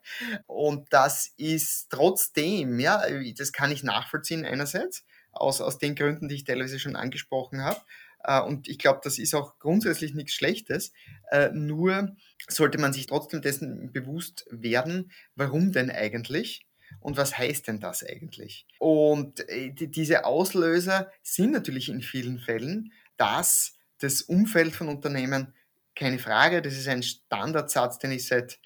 Und 0.45 0.93
das 0.93 1.33
ist 1.37 1.89
trotzdem, 1.89 2.79
ja, 2.79 3.03
das 3.37 3.51
kann 3.51 3.71
ich 3.71 3.81
nachvollziehen 3.81 4.45
einerseits, 4.45 5.03
aus, 5.31 5.59
aus 5.59 5.79
den 5.79 5.95
Gründen, 5.95 6.29
die 6.29 6.35
ich 6.35 6.43
teilweise 6.43 6.79
schon 6.79 6.95
angesprochen 6.95 7.63
habe. 7.63 7.81
Äh, 8.25 8.41
und 8.41 8.67
ich 8.67 8.77
glaube, 8.77 9.01
das 9.03 9.17
ist 9.19 9.33
auch 9.33 9.59
grundsätzlich 9.59 10.13
nichts 10.13 10.33
Schlechtes. 10.33 10.91
Äh, 11.31 11.49
nur 11.51 12.15
sollte 12.47 12.77
man 12.77 12.93
sich 12.93 13.07
trotzdem 13.07 13.41
dessen 13.41 13.91
bewusst 13.91 14.45
werden, 14.49 15.11
warum 15.35 15.71
denn 15.71 15.89
eigentlich? 15.89 16.65
Und 16.99 17.17
was 17.17 17.37
heißt 17.37 17.67
denn 17.67 17.79
das 17.79 18.03
eigentlich? 18.03 18.65
Und 18.79 19.47
äh, 19.49 19.71
diese 19.71 20.25
Auslöser 20.25 21.11
sind 21.23 21.51
natürlich 21.51 21.89
in 21.89 22.01
vielen 22.01 22.39
Fällen, 22.39 22.91
dass 23.17 23.75
das 23.99 24.21
Umfeld 24.21 24.75
von 24.75 24.89
Unternehmen, 24.89 25.53
keine 25.95 26.19
Frage, 26.19 26.61
das 26.61 26.73
ist 26.73 26.87
ein 26.87 27.03
Standardsatz, 27.03 27.99
den 27.99 28.11
ich 28.11 28.27
seit 28.27 28.59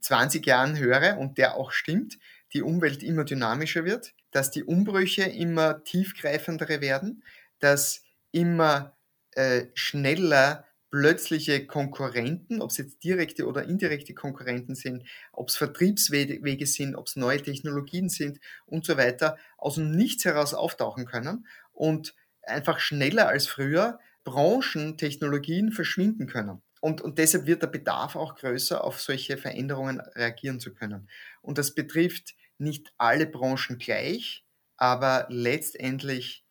20 0.00 0.46
Jahren 0.46 0.78
höre 0.78 1.18
und 1.18 1.38
der 1.38 1.56
auch 1.56 1.70
stimmt, 1.70 2.18
die 2.54 2.62
Umwelt 2.62 3.02
immer 3.02 3.24
dynamischer 3.24 3.84
wird, 3.84 4.14
dass 4.30 4.50
die 4.50 4.64
Umbrüche 4.64 5.24
immer 5.24 5.84
tiefgreifendere 5.84 6.80
werden, 6.80 7.22
dass 7.58 8.01
immer 8.32 8.96
äh, 9.32 9.66
schneller 9.74 10.66
plötzliche 10.90 11.66
Konkurrenten, 11.66 12.60
ob 12.60 12.70
es 12.70 12.76
jetzt 12.76 13.02
direkte 13.02 13.46
oder 13.46 13.64
indirekte 13.64 14.12
Konkurrenten 14.12 14.74
sind, 14.74 15.04
ob 15.32 15.48
es 15.48 15.56
Vertriebswege 15.56 16.66
sind, 16.66 16.96
ob 16.96 17.06
es 17.06 17.16
neue 17.16 17.40
Technologien 17.40 18.10
sind 18.10 18.40
und 18.66 18.84
so 18.84 18.98
weiter, 18.98 19.38
aus 19.56 19.76
dem 19.76 19.90
Nichts 19.92 20.26
heraus 20.26 20.52
auftauchen 20.52 21.06
können 21.06 21.46
und 21.72 22.14
einfach 22.42 22.78
schneller 22.78 23.28
als 23.28 23.46
früher 23.46 24.00
Branchen, 24.24 24.98
Technologien 24.98 25.72
verschwinden 25.72 26.26
können. 26.26 26.62
Und, 26.82 27.00
und 27.00 27.18
deshalb 27.18 27.46
wird 27.46 27.62
der 27.62 27.68
Bedarf 27.68 28.14
auch 28.14 28.34
größer, 28.34 28.84
auf 28.84 29.00
solche 29.00 29.38
Veränderungen 29.38 30.00
reagieren 30.00 30.60
zu 30.60 30.74
können. 30.74 31.08
Und 31.40 31.56
das 31.56 31.74
betrifft 31.74 32.34
nicht 32.58 32.92
alle 32.98 33.26
Branchen 33.26 33.78
gleich, 33.78 34.44
aber 34.76 35.26
letztendlich 35.30 36.44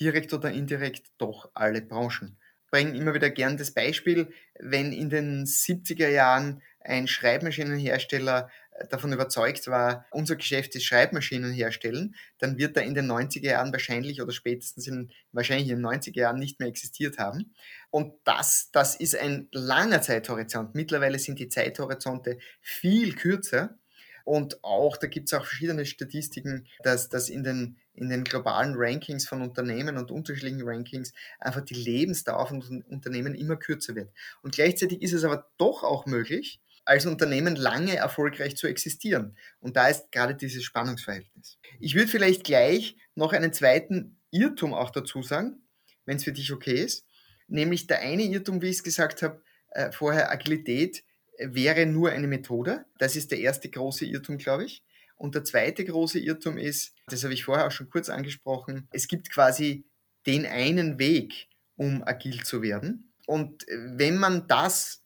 direkt 0.00 0.32
oder 0.32 0.50
indirekt 0.50 1.08
doch 1.18 1.50
alle 1.54 1.82
Branchen. 1.82 2.38
Ich 2.64 2.70
bringe 2.70 2.96
immer 2.96 3.14
wieder 3.14 3.30
gern 3.30 3.56
das 3.56 3.70
Beispiel, 3.70 4.32
wenn 4.58 4.92
in 4.92 5.08
den 5.08 5.46
70er 5.46 6.08
Jahren 6.08 6.62
ein 6.80 7.08
Schreibmaschinenhersteller 7.08 8.50
äh, 8.72 8.88
davon 8.88 9.12
überzeugt 9.12 9.66
war, 9.68 10.06
unser 10.10 10.36
Geschäft 10.36 10.74
ist 10.74 10.84
Schreibmaschinen 10.84 11.52
herstellen, 11.52 12.14
dann 12.38 12.58
wird 12.58 12.76
er 12.76 12.84
in 12.84 12.94
den 12.94 13.10
90er 13.10 13.46
Jahren 13.46 13.72
wahrscheinlich 13.72 14.22
oder 14.22 14.32
spätestens 14.32 14.86
in, 14.86 15.10
wahrscheinlich 15.32 15.68
in 15.68 15.76
den 15.76 15.86
90er 15.86 16.18
Jahren 16.18 16.38
nicht 16.38 16.60
mehr 16.60 16.68
existiert 16.68 17.18
haben. 17.18 17.54
Und 17.90 18.14
das, 18.24 18.70
das 18.72 18.96
ist 18.96 19.16
ein 19.16 19.48
langer 19.52 20.02
Zeithorizont. 20.02 20.74
Mittlerweile 20.74 21.18
sind 21.18 21.38
die 21.38 21.48
Zeithorizonte 21.48 22.38
viel 22.60 23.14
kürzer. 23.14 23.78
Und 24.24 24.62
auch, 24.62 24.98
da 24.98 25.06
gibt 25.06 25.28
es 25.28 25.32
auch 25.32 25.46
verschiedene 25.46 25.86
Statistiken, 25.86 26.66
dass, 26.82 27.08
dass 27.08 27.30
in, 27.30 27.44
den, 27.44 27.78
in 27.98 28.08
den 28.08 28.24
globalen 28.24 28.74
Rankings 28.76 29.28
von 29.28 29.42
Unternehmen 29.42 29.96
und 29.96 30.10
unterschiedlichen 30.10 30.62
Rankings 30.62 31.12
einfach 31.38 31.62
die 31.62 31.74
Lebensdauer 31.74 32.46
von 32.46 32.84
Unternehmen 32.88 33.34
immer 33.34 33.56
kürzer 33.56 33.94
wird. 33.94 34.10
Und 34.42 34.54
gleichzeitig 34.54 35.02
ist 35.02 35.12
es 35.12 35.24
aber 35.24 35.50
doch 35.58 35.82
auch 35.82 36.06
möglich, 36.06 36.60
als 36.84 37.04
Unternehmen 37.04 37.54
lange 37.54 37.96
erfolgreich 37.96 38.56
zu 38.56 38.66
existieren. 38.66 39.36
Und 39.60 39.76
da 39.76 39.88
ist 39.88 40.10
gerade 40.10 40.34
dieses 40.34 40.64
Spannungsverhältnis. 40.64 41.58
Ich 41.80 41.94
würde 41.94 42.08
vielleicht 42.08 42.44
gleich 42.44 42.96
noch 43.14 43.34
einen 43.34 43.52
zweiten 43.52 44.16
Irrtum 44.30 44.72
auch 44.72 44.90
dazu 44.90 45.22
sagen, 45.22 45.62
wenn 46.06 46.16
es 46.16 46.24
für 46.24 46.32
dich 46.32 46.50
okay 46.52 46.82
ist. 46.82 47.04
Nämlich 47.46 47.86
der 47.86 48.00
eine 48.00 48.22
Irrtum, 48.22 48.62
wie 48.62 48.68
ich 48.68 48.76
es 48.76 48.82
gesagt 48.82 49.22
habe, 49.22 49.42
äh, 49.70 49.92
vorher 49.92 50.30
Agilität 50.30 51.04
wäre 51.38 51.86
nur 51.86 52.10
eine 52.10 52.26
Methode. 52.26 52.86
Das 52.98 53.16
ist 53.16 53.30
der 53.30 53.38
erste 53.38 53.68
große 53.68 54.06
Irrtum, 54.06 54.38
glaube 54.38 54.64
ich. 54.64 54.82
Und 55.18 55.34
der 55.34 55.44
zweite 55.44 55.84
große 55.84 56.18
Irrtum 56.20 56.56
ist, 56.56 56.94
das 57.06 57.24
habe 57.24 57.34
ich 57.34 57.44
vorher 57.44 57.66
auch 57.66 57.72
schon 57.72 57.90
kurz 57.90 58.08
angesprochen, 58.08 58.88
es 58.90 59.08
gibt 59.08 59.30
quasi 59.30 59.84
den 60.26 60.46
einen 60.46 60.98
Weg, 60.98 61.48
um 61.76 62.02
agil 62.04 62.42
zu 62.44 62.62
werden. 62.62 63.12
Und 63.26 63.66
wenn 63.68 64.16
man 64.16 64.46
das 64.46 65.02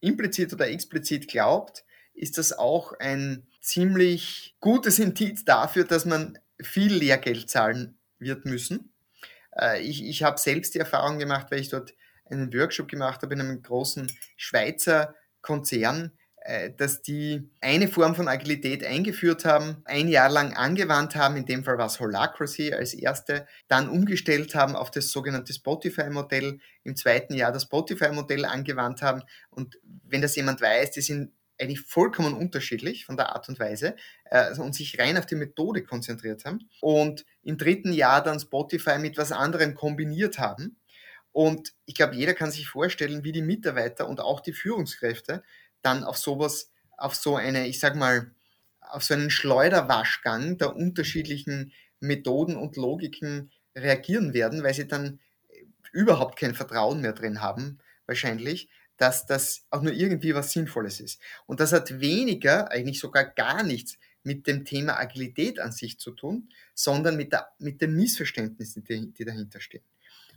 implizit 0.00 0.52
oder 0.52 0.68
explizit 0.68 1.28
glaubt, 1.28 1.84
ist 2.12 2.38
das 2.38 2.52
auch 2.52 2.92
ein 3.00 3.46
ziemlich 3.60 4.54
gutes 4.60 4.98
Indiz 4.98 5.44
dafür, 5.44 5.84
dass 5.84 6.04
man 6.04 6.38
viel 6.60 6.92
Lehrgeld 6.92 7.50
zahlen 7.50 7.98
wird 8.18 8.44
müssen. 8.44 8.92
Äh, 9.56 9.82
ich, 9.82 10.04
ich 10.04 10.22
habe 10.22 10.38
selbst 10.38 10.74
die 10.74 10.78
Erfahrung 10.78 11.18
gemacht, 11.18 11.48
weil 11.50 11.60
ich 11.60 11.70
dort 11.70 11.94
einen 12.26 12.52
Workshop 12.52 12.88
gemacht 12.88 13.22
habe 13.22 13.34
in 13.34 13.40
einem 13.40 13.62
großen 13.62 14.12
Schweizer 14.36 15.14
Konzern, 15.40 16.06
äh, 16.06 16.23
dass 16.76 17.00
die 17.00 17.48
eine 17.62 17.88
Form 17.88 18.14
von 18.14 18.28
Agilität 18.28 18.84
eingeführt 18.84 19.46
haben, 19.46 19.82
ein 19.86 20.08
Jahr 20.08 20.28
lang 20.28 20.52
angewandt 20.52 21.16
haben, 21.16 21.36
in 21.36 21.46
dem 21.46 21.64
Fall 21.64 21.78
war 21.78 21.86
es 21.86 22.00
Holacracy 22.00 22.74
als 22.74 22.92
erste, 22.92 23.46
dann 23.68 23.88
umgestellt 23.88 24.54
haben 24.54 24.76
auf 24.76 24.90
das 24.90 25.10
sogenannte 25.10 25.54
Spotify-Modell, 25.54 26.58
im 26.82 26.96
zweiten 26.96 27.34
Jahr 27.34 27.50
das 27.50 27.62
Spotify-Modell 27.62 28.44
angewandt 28.44 29.00
haben. 29.00 29.22
Und 29.48 29.78
wenn 30.04 30.20
das 30.20 30.36
jemand 30.36 30.60
weiß, 30.60 30.90
die 30.90 31.00
sind 31.00 31.32
eigentlich 31.58 31.80
vollkommen 31.80 32.34
unterschiedlich 32.34 33.06
von 33.06 33.16
der 33.16 33.34
Art 33.34 33.48
und 33.48 33.58
Weise 33.58 33.96
äh, 34.24 34.54
und 34.58 34.74
sich 34.74 34.98
rein 34.98 35.16
auf 35.16 35.26
die 35.26 35.36
Methode 35.36 35.82
konzentriert 35.82 36.44
haben. 36.44 36.68
Und 36.80 37.24
im 37.42 37.58
dritten 37.58 37.92
Jahr 37.92 38.22
dann 38.22 38.40
Spotify 38.40 38.98
mit 38.98 39.16
was 39.16 39.32
anderem 39.32 39.74
kombiniert 39.74 40.38
haben. 40.38 40.76
Und 41.32 41.74
ich 41.86 41.94
glaube, 41.94 42.14
jeder 42.14 42.34
kann 42.34 42.50
sich 42.50 42.68
vorstellen, 42.68 43.24
wie 43.24 43.32
die 43.32 43.42
Mitarbeiter 43.42 44.08
und 44.08 44.20
auch 44.20 44.40
die 44.40 44.52
Führungskräfte 44.52 45.42
dann 45.84 46.04
auf 46.04 46.18
sowas, 46.18 46.70
auf 46.96 47.14
so 47.14 47.36
eine, 47.36 47.66
ich 47.66 47.80
sag 47.80 47.96
mal, 47.96 48.32
auf 48.80 49.02
so 49.02 49.14
einen 49.14 49.30
Schleuderwaschgang 49.30 50.58
der 50.58 50.76
unterschiedlichen 50.76 51.72
Methoden 52.00 52.56
und 52.56 52.76
Logiken 52.76 53.50
reagieren 53.74 54.34
werden, 54.34 54.62
weil 54.62 54.74
sie 54.74 54.86
dann 54.86 55.20
überhaupt 55.92 56.38
kein 56.38 56.54
Vertrauen 56.54 57.00
mehr 57.00 57.12
drin 57.12 57.40
haben, 57.40 57.78
wahrscheinlich, 58.06 58.68
dass 58.96 59.26
das 59.26 59.66
auch 59.70 59.82
nur 59.82 59.92
irgendwie 59.92 60.34
was 60.34 60.52
Sinnvolles 60.52 61.00
ist. 61.00 61.20
Und 61.46 61.60
das 61.60 61.72
hat 61.72 62.00
weniger, 62.00 62.70
eigentlich 62.70 63.00
sogar 63.00 63.24
gar 63.24 63.62
nichts 63.62 63.98
mit 64.22 64.46
dem 64.46 64.64
Thema 64.64 64.98
Agilität 64.98 65.58
an 65.58 65.72
sich 65.72 65.98
zu 65.98 66.12
tun, 66.12 66.48
sondern 66.74 67.16
mit, 67.16 67.32
der, 67.32 67.48
mit 67.58 67.80
den 67.80 67.94
Missverständnissen, 67.94 68.84
die, 68.84 69.12
die 69.12 69.24
dahinter 69.24 69.60
stehen. 69.60 69.84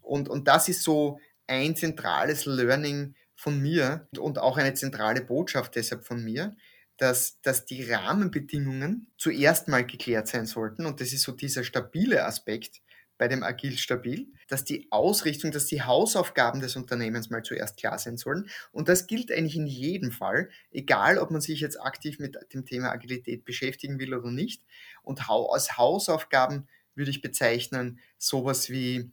Und, 0.02 0.30
und 0.30 0.48
das 0.48 0.70
ist 0.70 0.84
so 0.84 1.20
ein 1.48 1.76
zentrales 1.76 2.46
Learning 2.46 3.16
von 3.38 3.62
mir 3.62 4.10
und 4.18 4.40
auch 4.40 4.58
eine 4.58 4.74
zentrale 4.74 5.22
Botschaft 5.22 5.76
deshalb 5.76 6.06
von 6.06 6.24
mir, 6.24 6.58
dass, 6.98 7.40
dass 7.42 7.66
die 7.66 7.90
Rahmenbedingungen 7.90 9.12
zuerst 9.18 9.68
mal 9.68 9.86
geklärt 9.86 10.28
sein 10.28 10.48
sollten. 10.48 10.86
Und 10.86 11.00
das 11.00 11.14
ist 11.14 11.22
so 11.22 11.32
dieser 11.32 11.64
stabile 11.64 12.26
Aspekt 12.26 12.82
bei 13.20 13.28
dem 13.28 13.44
Agil 13.44 13.78
Stabil, 13.78 14.28
dass 14.48 14.64
die 14.64 14.88
Ausrichtung, 14.92 15.52
dass 15.52 15.66
die 15.66 15.82
Hausaufgaben 15.84 16.60
des 16.60 16.76
Unternehmens 16.76 17.30
mal 17.30 17.44
zuerst 17.44 17.78
klar 17.78 17.98
sein 18.00 18.18
sollen. 18.18 18.50
Und 18.72 18.90
das 18.90 19.08
gilt 19.08 19.32
eigentlich 19.32 19.56
in 19.56 19.68
jedem 19.68 20.12
Fall, 20.12 20.50
egal 20.72 21.18
ob 21.18 21.32
man 21.32 21.42
sich 21.42 21.60
jetzt 21.60 21.80
aktiv 21.82 22.20
mit 22.20 22.38
dem 22.54 22.66
Thema 22.66 22.92
Agilität 22.92 23.46
beschäftigen 23.46 24.00
will 24.00 24.14
oder 24.14 24.32
nicht. 24.32 24.64
Und 25.04 25.30
als 25.30 25.78
Hausaufgaben 25.78 26.68
würde 26.96 27.12
ich 27.12 27.22
bezeichnen 27.22 28.00
sowas 28.18 28.70
wie 28.70 29.12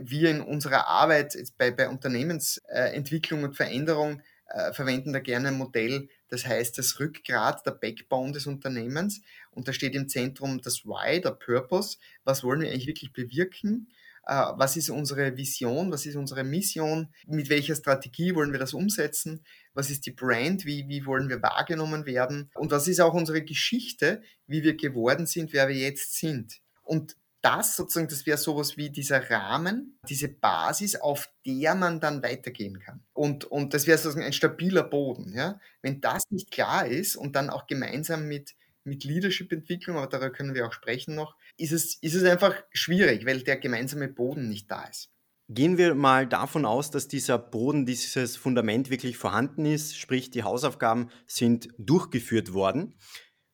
wir 0.00 0.30
in 0.30 0.40
unserer 0.40 0.88
Arbeit 0.88 1.36
bei, 1.56 1.70
bei 1.70 1.88
Unternehmensentwicklung 1.88 3.44
und 3.44 3.56
Veränderung 3.56 4.22
äh, 4.50 4.72
verwenden 4.72 5.12
da 5.12 5.20
gerne 5.20 5.48
ein 5.48 5.58
Modell, 5.58 6.08
das 6.28 6.44
heißt 6.44 6.76
das 6.78 6.98
Rückgrat, 6.98 7.64
der 7.66 7.72
Backbone 7.72 8.32
des 8.32 8.46
Unternehmens. 8.46 9.22
Und 9.52 9.68
da 9.68 9.72
steht 9.72 9.94
im 9.94 10.08
Zentrum 10.08 10.60
das 10.60 10.84
Why, 10.84 11.20
der 11.20 11.32
Purpose. 11.32 11.98
Was 12.24 12.42
wollen 12.42 12.60
wir 12.60 12.68
eigentlich 12.68 12.88
wirklich 12.88 13.12
bewirken? 13.12 13.88
Äh, 14.26 14.34
was 14.56 14.76
ist 14.76 14.90
unsere 14.90 15.36
Vision? 15.36 15.92
Was 15.92 16.04
ist 16.06 16.16
unsere 16.16 16.44
Mission? 16.44 17.08
Mit 17.26 17.48
welcher 17.48 17.76
Strategie 17.76 18.34
wollen 18.34 18.52
wir 18.52 18.58
das 18.58 18.74
umsetzen? 18.74 19.44
Was 19.72 19.88
ist 19.88 20.06
die 20.06 20.12
Brand? 20.12 20.64
Wie, 20.64 20.88
wie 20.88 21.06
wollen 21.06 21.28
wir 21.28 21.42
wahrgenommen 21.42 22.06
werden? 22.06 22.50
Und 22.54 22.72
was 22.72 22.88
ist 22.88 23.00
auch 23.00 23.14
unsere 23.14 23.42
Geschichte, 23.42 24.22
wie 24.46 24.64
wir 24.64 24.76
geworden 24.76 25.26
sind, 25.26 25.52
wer 25.52 25.68
wir 25.68 25.76
jetzt 25.76 26.16
sind? 26.16 26.60
Und 26.82 27.16
das 27.42 27.76
sozusagen, 27.76 28.08
das 28.08 28.26
wäre 28.26 28.38
sowas 28.38 28.76
wie 28.76 28.90
dieser 28.90 29.30
Rahmen, 29.30 29.98
diese 30.08 30.28
Basis, 30.28 30.96
auf 30.96 31.30
der 31.46 31.74
man 31.74 32.00
dann 32.00 32.22
weitergehen 32.22 32.78
kann. 32.80 33.02
Und, 33.12 33.44
und 33.44 33.74
das 33.74 33.86
wäre 33.86 33.98
sozusagen 33.98 34.26
ein 34.26 34.32
stabiler 34.32 34.82
Boden. 34.82 35.32
Ja? 35.34 35.58
Wenn 35.82 36.00
das 36.00 36.24
nicht 36.30 36.50
klar 36.50 36.86
ist 36.86 37.16
und 37.16 37.36
dann 37.36 37.50
auch 37.50 37.66
gemeinsam 37.66 38.28
mit, 38.28 38.54
mit 38.84 39.04
Leadership-Entwicklung, 39.04 39.96
aber 39.96 40.06
darüber 40.06 40.30
können 40.30 40.54
wir 40.54 40.66
auch 40.66 40.72
sprechen 40.72 41.14
noch, 41.14 41.36
ist 41.56 41.72
es, 41.72 41.96
ist 42.02 42.14
es 42.14 42.24
einfach 42.24 42.54
schwierig, 42.72 43.26
weil 43.26 43.42
der 43.42 43.56
gemeinsame 43.56 44.08
Boden 44.08 44.48
nicht 44.48 44.70
da 44.70 44.84
ist. 44.84 45.10
Gehen 45.52 45.78
wir 45.78 45.96
mal 45.96 46.28
davon 46.28 46.64
aus, 46.64 46.92
dass 46.92 47.08
dieser 47.08 47.36
Boden, 47.36 47.84
dieses 47.84 48.36
Fundament 48.36 48.88
wirklich 48.88 49.16
vorhanden 49.16 49.64
ist, 49.64 49.98
sprich 49.98 50.30
die 50.30 50.44
Hausaufgaben 50.44 51.10
sind 51.26 51.70
durchgeführt 51.76 52.52
worden. 52.52 52.94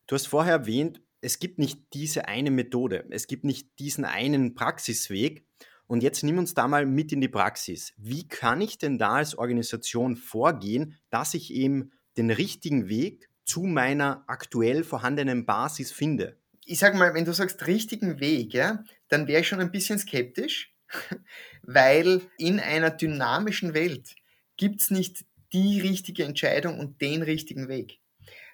Du 0.07 0.15
hast 0.15 0.29
vorher 0.29 0.53
erwähnt, 0.53 1.01
es 1.27 1.41
gibt 1.41 1.59
nicht 1.59 1.81
diese 1.93 2.29
eine 2.29 2.53
Methode, 2.53 3.05
es 3.11 3.27
gibt 3.27 3.43
nicht 3.43 3.81
diesen 3.81 4.05
einen 4.05 4.55
Praxisweg. 4.55 5.45
Und 5.89 6.05
jetzt 6.05 6.23
nimm 6.23 6.39
uns 6.39 6.55
da 6.55 6.69
mal 6.69 6.87
mit 6.87 7.11
in 7.11 7.21
die 7.21 7.29
Praxis. 7.29 7.93
Wie 7.97 8.29
kann 8.29 8.61
ich 8.61 8.79
denn 8.79 8.97
da 8.97 9.15
als 9.15 9.37
Organisation 9.37 10.15
vorgehen, 10.15 11.01
dass 11.11 11.35
ich 11.35 11.53
eben 11.53 11.91
den 12.17 12.31
richtigen 12.31 12.89
Weg 12.89 13.29
zu 13.45 13.65
meiner 13.65 14.23
aktuell 14.29 14.85
vorhandenen 14.85 15.47
Basis 15.47 15.91
finde? 15.91 16.39
Ich 16.65 16.79
sage 16.79 16.97
mal, 16.97 17.13
wenn 17.13 17.25
du 17.25 17.33
sagst 17.33 17.67
richtigen 17.67 18.21
Weg, 18.21 18.55
ja, 18.55 18.85
dann 19.09 19.27
wäre 19.27 19.41
ich 19.41 19.49
schon 19.49 19.61
ein 19.61 19.73
bisschen 19.73 19.99
skeptisch, 19.99 20.73
weil 21.63 22.21
in 22.39 22.61
einer 22.61 22.91
dynamischen 22.91 23.75
Welt 23.75 24.15
gibt 24.57 24.81
es 24.81 24.91
nicht 24.93 25.25
die 25.53 25.81
richtige 25.81 26.23
Entscheidung 26.23 26.79
und 26.79 27.01
den 27.01 27.23
richtigen 27.23 27.67
Weg, 27.67 27.99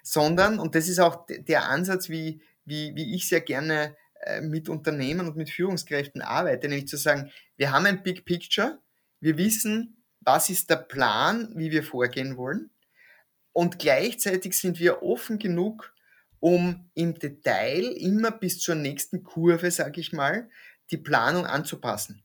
sondern, 0.01 0.57
und 0.57 0.73
das 0.73 0.87
ist 0.87 0.99
auch 0.99 1.27
der 1.27 1.69
Ansatz, 1.69 2.09
wie, 2.09 2.41
wie, 2.65 2.95
wie 2.95 3.15
ich 3.15 3.27
sehr 3.27 3.41
gerne 3.41 3.95
äh, 4.21 4.41
mit 4.41 4.69
Unternehmen 4.69 5.27
und 5.27 5.35
mit 5.35 5.49
Führungskräften 5.49 6.21
arbeite, 6.21 6.67
nämlich 6.67 6.87
zu 6.87 6.97
sagen, 6.97 7.31
wir 7.57 7.71
haben 7.71 7.85
ein 7.85 8.03
Big 8.03 8.25
Picture, 8.25 8.79
wir 9.19 9.37
wissen, 9.37 10.03
was 10.21 10.49
ist 10.49 10.69
der 10.69 10.77
Plan, 10.77 11.51
wie 11.55 11.71
wir 11.71 11.83
vorgehen 11.83 12.37
wollen 12.37 12.69
und 13.53 13.79
gleichzeitig 13.79 14.57
sind 14.57 14.79
wir 14.79 15.03
offen 15.03 15.37
genug, 15.37 15.93
um 16.39 16.89
im 16.93 17.13
Detail 17.13 17.83
immer 17.83 18.31
bis 18.31 18.59
zur 18.59 18.75
nächsten 18.75 19.23
Kurve, 19.23 19.71
sage 19.71 20.01
ich 20.01 20.11
mal, 20.11 20.49
die 20.91 20.97
Planung 20.97 21.45
anzupassen 21.45 22.23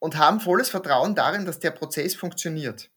und 0.00 0.16
haben 0.16 0.40
volles 0.40 0.70
Vertrauen 0.70 1.14
darin, 1.14 1.44
dass 1.44 1.60
der 1.60 1.70
Prozess 1.70 2.16
funktioniert. 2.16 2.90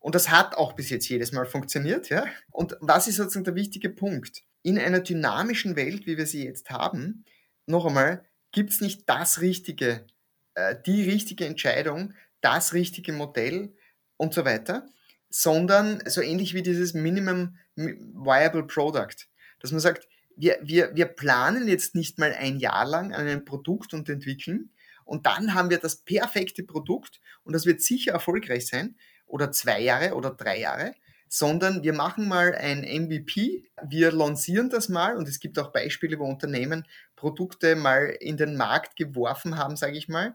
Und 0.00 0.14
das 0.14 0.30
hat 0.30 0.54
auch 0.54 0.72
bis 0.74 0.90
jetzt 0.90 1.08
jedes 1.08 1.32
Mal 1.32 1.44
funktioniert, 1.44 2.08
ja. 2.08 2.24
Und 2.50 2.76
was 2.80 3.08
ist 3.08 3.16
sozusagen 3.16 3.44
der 3.44 3.56
wichtige 3.56 3.90
Punkt? 3.90 4.44
In 4.62 4.78
einer 4.78 5.00
dynamischen 5.00 5.76
Welt, 5.76 6.06
wie 6.06 6.16
wir 6.16 6.26
sie 6.26 6.44
jetzt 6.44 6.70
haben, 6.70 7.24
noch 7.66 7.86
einmal, 7.86 8.24
gibt 8.52 8.70
es 8.70 8.80
nicht 8.80 9.08
das 9.08 9.40
richtige, 9.40 10.06
äh, 10.54 10.76
die 10.86 11.02
richtige 11.04 11.46
Entscheidung, 11.46 12.14
das 12.40 12.72
richtige 12.72 13.12
Modell 13.12 13.74
und 14.16 14.34
so 14.34 14.44
weiter, 14.44 14.88
sondern 15.28 16.02
so 16.06 16.20
ähnlich 16.22 16.54
wie 16.54 16.62
dieses 16.62 16.94
Minimum 16.94 17.58
Viable 17.76 18.66
Product, 18.66 19.26
dass 19.60 19.70
man 19.70 19.80
sagt, 19.80 20.08
wir, 20.36 20.58
wir, 20.62 20.94
wir 20.94 21.06
planen 21.06 21.68
jetzt 21.68 21.94
nicht 21.94 22.18
mal 22.18 22.32
ein 22.32 22.58
Jahr 22.58 22.86
lang 22.86 23.12
an 23.12 23.26
einem 23.26 23.44
Produkt 23.44 23.92
und 23.92 24.08
entwickeln 24.08 24.70
und 25.04 25.26
dann 25.26 25.54
haben 25.54 25.70
wir 25.70 25.78
das 25.78 25.96
perfekte 25.96 26.62
Produkt 26.62 27.20
und 27.42 27.52
das 27.52 27.66
wird 27.66 27.82
sicher 27.82 28.12
erfolgreich 28.12 28.66
sein 28.66 28.96
oder 29.26 29.52
zwei 29.52 29.80
Jahre 29.80 30.14
oder 30.14 30.30
drei 30.30 30.60
Jahre, 30.60 30.94
sondern 31.28 31.82
wir 31.82 31.92
machen 31.92 32.28
mal 32.28 32.54
ein 32.54 32.80
MVP, 32.80 33.64
wir 33.82 34.12
lancieren 34.12 34.70
das 34.70 34.88
mal 34.88 35.16
und 35.16 35.28
es 35.28 35.40
gibt 35.40 35.58
auch 35.58 35.72
Beispiele, 35.72 36.18
wo 36.18 36.24
Unternehmen 36.24 36.86
Produkte 37.16 37.76
mal 37.76 38.16
in 38.20 38.36
den 38.36 38.56
Markt 38.56 38.96
geworfen 38.96 39.56
haben, 39.56 39.76
sage 39.76 39.98
ich 39.98 40.08
mal, 40.08 40.34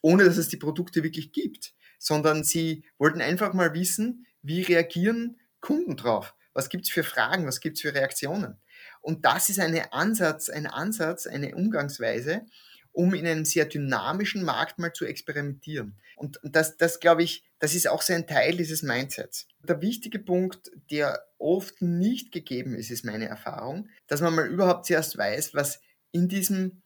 ohne 0.00 0.24
dass 0.24 0.36
es 0.36 0.48
die 0.48 0.56
Produkte 0.56 1.02
wirklich 1.02 1.32
gibt, 1.32 1.74
sondern 1.98 2.44
sie 2.44 2.84
wollten 2.98 3.20
einfach 3.20 3.54
mal 3.54 3.74
wissen, 3.74 4.26
wie 4.42 4.62
reagieren 4.62 5.38
Kunden 5.60 5.96
drauf? 5.96 6.34
Was 6.52 6.68
gibt 6.68 6.84
es 6.84 6.90
für 6.90 7.04
Fragen? 7.04 7.46
Was 7.46 7.60
gibt 7.60 7.76
es 7.76 7.82
für 7.82 7.94
Reaktionen? 7.94 8.58
Und 9.00 9.24
das 9.24 9.48
ist 9.48 9.60
eine 9.60 9.92
Ansatz, 9.92 10.48
ein 10.48 10.66
Ansatz, 10.66 11.26
eine 11.26 11.54
Umgangsweise, 11.54 12.46
um 12.92 13.14
in 13.14 13.26
einem 13.26 13.44
sehr 13.44 13.64
dynamischen 13.64 14.44
Markt 14.44 14.78
mal 14.78 14.92
zu 14.92 15.04
experimentieren. 15.04 15.96
Und 16.16 16.38
das, 16.42 16.76
das 16.76 17.00
glaube 17.00 17.22
ich, 17.22 17.44
das 17.58 17.74
ist 17.74 17.88
auch 17.88 18.02
so 18.02 18.12
ein 18.12 18.26
Teil 18.26 18.56
dieses 18.56 18.82
Mindsets. 18.82 19.48
Der 19.66 19.80
wichtige 19.80 20.18
Punkt, 20.18 20.70
der 20.90 21.24
oft 21.38 21.80
nicht 21.82 22.32
gegeben 22.32 22.74
ist, 22.74 22.90
ist 22.90 23.04
meine 23.04 23.28
Erfahrung, 23.28 23.88
dass 24.06 24.20
man 24.20 24.34
mal 24.34 24.46
überhaupt 24.46 24.86
zuerst 24.86 25.16
weiß, 25.16 25.54
was 25.54 25.80
in 26.12 26.28
diesem 26.28 26.82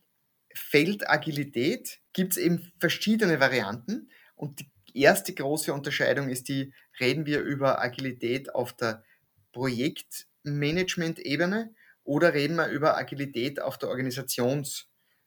Feld 0.55 1.11
Agilität 1.11 2.01
gibt 2.13 2.33
es 2.33 2.39
eben 2.39 2.73
verschiedene 2.79 3.41
Varianten. 3.41 4.11
Und 4.35 4.61
die 4.61 4.71
erste 4.95 5.35
große 5.35 5.73
Unterscheidung 5.73 6.31
ist 6.31 6.49
die, 6.49 6.73
reden 6.99 7.27
wir 7.27 7.41
über 7.41 7.83
Agilität 7.83 8.55
auf 8.55 8.73
der 8.73 9.05
Projektmanagement-Ebene 9.53 11.75
oder 12.05 12.33
reden 12.33 12.57
wir 12.57 12.69
über 12.69 12.97
Agilität 12.97 13.61
auf 13.61 13.77
der 13.79 13.91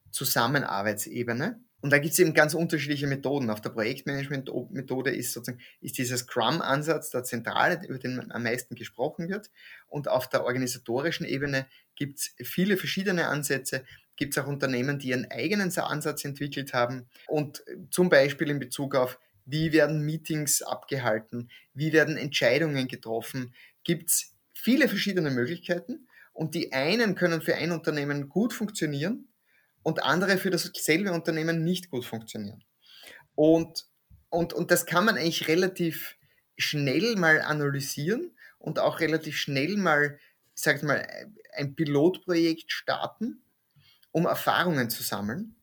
Organisationszusammenarbeitsebene. 0.09 1.59
Und 1.81 1.91
da 1.91 1.97
gibt 1.97 2.11
es 2.11 2.19
eben 2.19 2.33
ganz 2.33 2.53
unterschiedliche 2.53 3.07
Methoden. 3.07 3.49
Auf 3.49 3.61
der 3.61 3.69
Projektmanagement-Methode 3.69 5.11
ist 5.11 5.31
sozusagen 5.31 5.61
ist 5.79 5.97
dieser 5.97 6.17
Scrum-Ansatz 6.17 7.09
der 7.09 7.23
zentrale, 7.23 7.79
über 7.87 7.97
den 7.97 8.31
am 8.31 8.43
meisten 8.43 8.75
gesprochen 8.75 9.29
wird. 9.29 9.49
Und 9.87 10.09
auf 10.09 10.27
der 10.27 10.43
organisatorischen 10.43 11.25
Ebene 11.25 11.65
gibt 11.95 12.19
es 12.19 12.35
viele 12.43 12.75
verschiedene 12.75 13.27
Ansätze. 13.27 13.85
Gibt 14.17 14.35
es 14.35 14.43
auch 14.43 14.47
Unternehmen, 14.47 14.99
die 14.99 15.09
ihren 15.09 15.31
eigenen 15.31 15.71
Ansatz 15.77 16.25
entwickelt 16.25 16.73
haben. 16.73 17.07
Und 17.27 17.63
zum 17.91 18.09
Beispiel 18.09 18.49
in 18.49 18.59
Bezug 18.59 18.95
auf, 18.95 19.17
wie 19.45 19.71
werden 19.71 20.05
Meetings 20.05 20.61
abgehalten, 20.61 21.49
wie 21.73 21.93
werden 21.93 22.17
Entscheidungen 22.17 22.89
getroffen, 22.89 23.53
gibt 23.85 24.09
es 24.09 24.33
viele 24.53 24.89
verschiedene 24.89 25.31
Möglichkeiten. 25.31 26.07
Und 26.33 26.55
die 26.55 26.73
einen 26.73 27.15
können 27.15 27.41
für 27.41 27.55
ein 27.55 27.71
Unternehmen 27.71 28.27
gut 28.27 28.51
funktionieren 28.51 29.28
und 29.89 30.03
andere 30.03 30.38
für 30.38 30.51
dasselbe 30.51 31.12
Unternehmen 31.12 31.63
nicht 31.63 31.89
gut 31.89 32.05
funktionieren. 32.05 32.63
Und, 33.34 33.88
und, 34.29 34.53
und 34.53 34.69
das 34.69 34.86
kann 34.86 35.03
man 35.03 35.17
eigentlich 35.17 35.48
relativ 35.48 36.15
schnell 36.58 37.15
mal 37.15 37.41
analysieren 37.41 38.38
und 38.60 38.77
auch 38.77 39.00
relativ 39.00 39.36
schnell 39.36 39.77
mal, 39.77 40.19
sag 40.53 40.77
ich 40.77 40.84
mal, 40.84 41.08
ein 41.55 41.75
Pilotprojekt 41.75 42.72
starten, 42.72 43.41
um 44.12 44.27
Erfahrungen 44.27 44.91
zu 44.91 45.01
sammeln. 45.01 45.55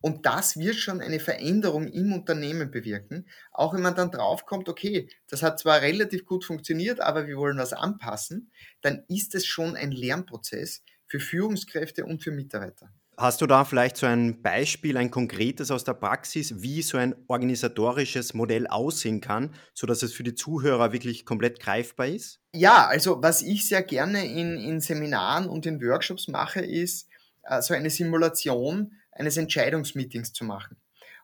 Und 0.00 0.24
das 0.24 0.58
wird 0.58 0.76
schon 0.76 1.02
eine 1.02 1.20
Veränderung 1.20 1.88
im 1.88 2.12
Unternehmen 2.12 2.70
bewirken, 2.70 3.28
auch 3.52 3.74
wenn 3.74 3.82
man 3.82 3.94
dann 3.94 4.10
draufkommt, 4.10 4.68
okay, 4.68 5.08
das 5.28 5.42
hat 5.42 5.58
zwar 5.58 5.82
relativ 5.82 6.24
gut 6.24 6.44
funktioniert, 6.44 7.00
aber 7.00 7.26
wir 7.26 7.36
wollen 7.36 7.58
was 7.58 7.74
anpassen, 7.74 8.50
dann 8.80 9.04
ist 9.08 9.34
es 9.34 9.44
schon 9.44 9.76
ein 9.76 9.92
Lernprozess 9.92 10.82
für 11.06 11.20
Führungskräfte 11.20 12.04
und 12.04 12.22
für 12.22 12.32
Mitarbeiter. 12.32 12.92
Hast 13.16 13.40
du 13.40 13.46
da 13.46 13.64
vielleicht 13.64 13.96
so 13.96 14.06
ein 14.06 14.42
Beispiel, 14.42 14.96
ein 14.96 15.10
konkretes 15.10 15.70
aus 15.70 15.84
der 15.84 15.94
Praxis, 15.94 16.62
wie 16.62 16.82
so 16.82 16.98
ein 16.98 17.14
organisatorisches 17.28 18.34
Modell 18.34 18.66
aussehen 18.66 19.20
kann, 19.20 19.54
sodass 19.72 20.02
es 20.02 20.12
für 20.12 20.24
die 20.24 20.34
Zuhörer 20.34 20.92
wirklich 20.92 21.24
komplett 21.24 21.60
greifbar 21.60 22.08
ist? 22.08 22.40
Ja, 22.52 22.86
also 22.86 23.22
was 23.22 23.42
ich 23.42 23.68
sehr 23.68 23.82
gerne 23.82 24.26
in, 24.26 24.58
in 24.58 24.80
Seminaren 24.80 25.46
und 25.46 25.64
in 25.64 25.80
Workshops 25.80 26.26
mache, 26.26 26.60
ist 26.60 27.08
äh, 27.44 27.62
so 27.62 27.72
eine 27.72 27.90
Simulation 27.90 28.92
eines 29.12 29.36
Entscheidungsmeetings 29.36 30.32
zu 30.32 30.44
machen. 30.44 30.76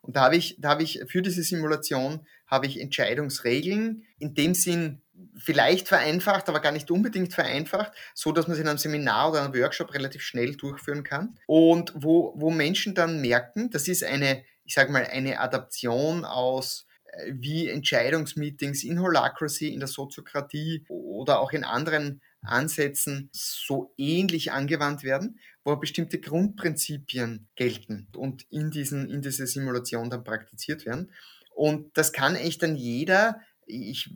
Und 0.02 0.16
da 0.16 0.23
habe 0.23 0.37
ich, 0.37 0.56
da 0.61 0.70
habe 0.70 0.82
ich 0.82 1.02
für 1.09 1.23
diese 1.23 1.42
Simulation 1.42 2.26
habe 2.47 2.66
ich 2.66 2.80
Entscheidungsregeln 2.80 4.04
in 4.18 4.35
dem 4.35 4.54
Sinn 4.54 5.02
vielleicht 5.37 5.89
vereinfacht, 5.89 6.49
aber 6.49 6.61
gar 6.61 6.73
nicht 6.73 6.91
unbedingt 6.91 7.33
vereinfacht, 7.33 7.93
so 8.15 8.33
dass 8.33 8.47
man 8.47 8.55
es 8.55 8.61
in 8.61 8.69
einem 8.69 8.79
Seminar 8.79 9.31
oder 9.31 9.45
einem 9.45 9.55
Workshop 9.55 9.95
relativ 9.95 10.23
schnell 10.23 10.57
durchführen 10.57 11.03
kann. 11.03 11.39
Und 11.47 11.93
wo, 11.95 12.35
wo 12.37 12.50
Menschen 12.50 12.95
dann 12.95 13.21
merken, 13.21 13.71
das 13.71 13.89
ist 13.89 14.05
eine, 14.05 14.45
ich 14.65 14.75
sage 14.75 14.93
mal, 14.93 15.05
eine 15.05 15.41
Adaption 15.41 16.25
aus 16.25 16.87
äh, 17.12 17.33
wie 17.35 17.69
Entscheidungsmeetings 17.69 18.85
in 18.85 19.00
Holacracy, 19.00 19.73
in 19.73 19.81
der 19.81 19.89
Soziokratie 19.89 20.85
oder 20.89 21.41
auch 21.41 21.53
in 21.53 21.65
anderen 21.65 22.21
Ansätzen 22.43 23.29
so 23.33 23.93
ähnlich 23.99 24.53
angewandt 24.53 25.03
werden, 25.03 25.39
wo 25.65 25.77
bestimmte 25.77 26.21
Grundprinzipien 26.21 27.49
gelten 27.55 28.09
und 28.17 28.47
in, 28.50 28.71
diesen, 28.71 29.11
in 29.11 29.21
dieser 29.21 29.47
Simulation 29.47 30.09
dann 30.09 30.25
praktiziert 30.25 30.87
werden. 30.87 31.12
Und 31.55 31.97
das 31.99 32.12
kann 32.12 32.37
echt 32.37 32.62
dann 32.62 32.77
jeder 32.77 33.41
ich 33.71 34.11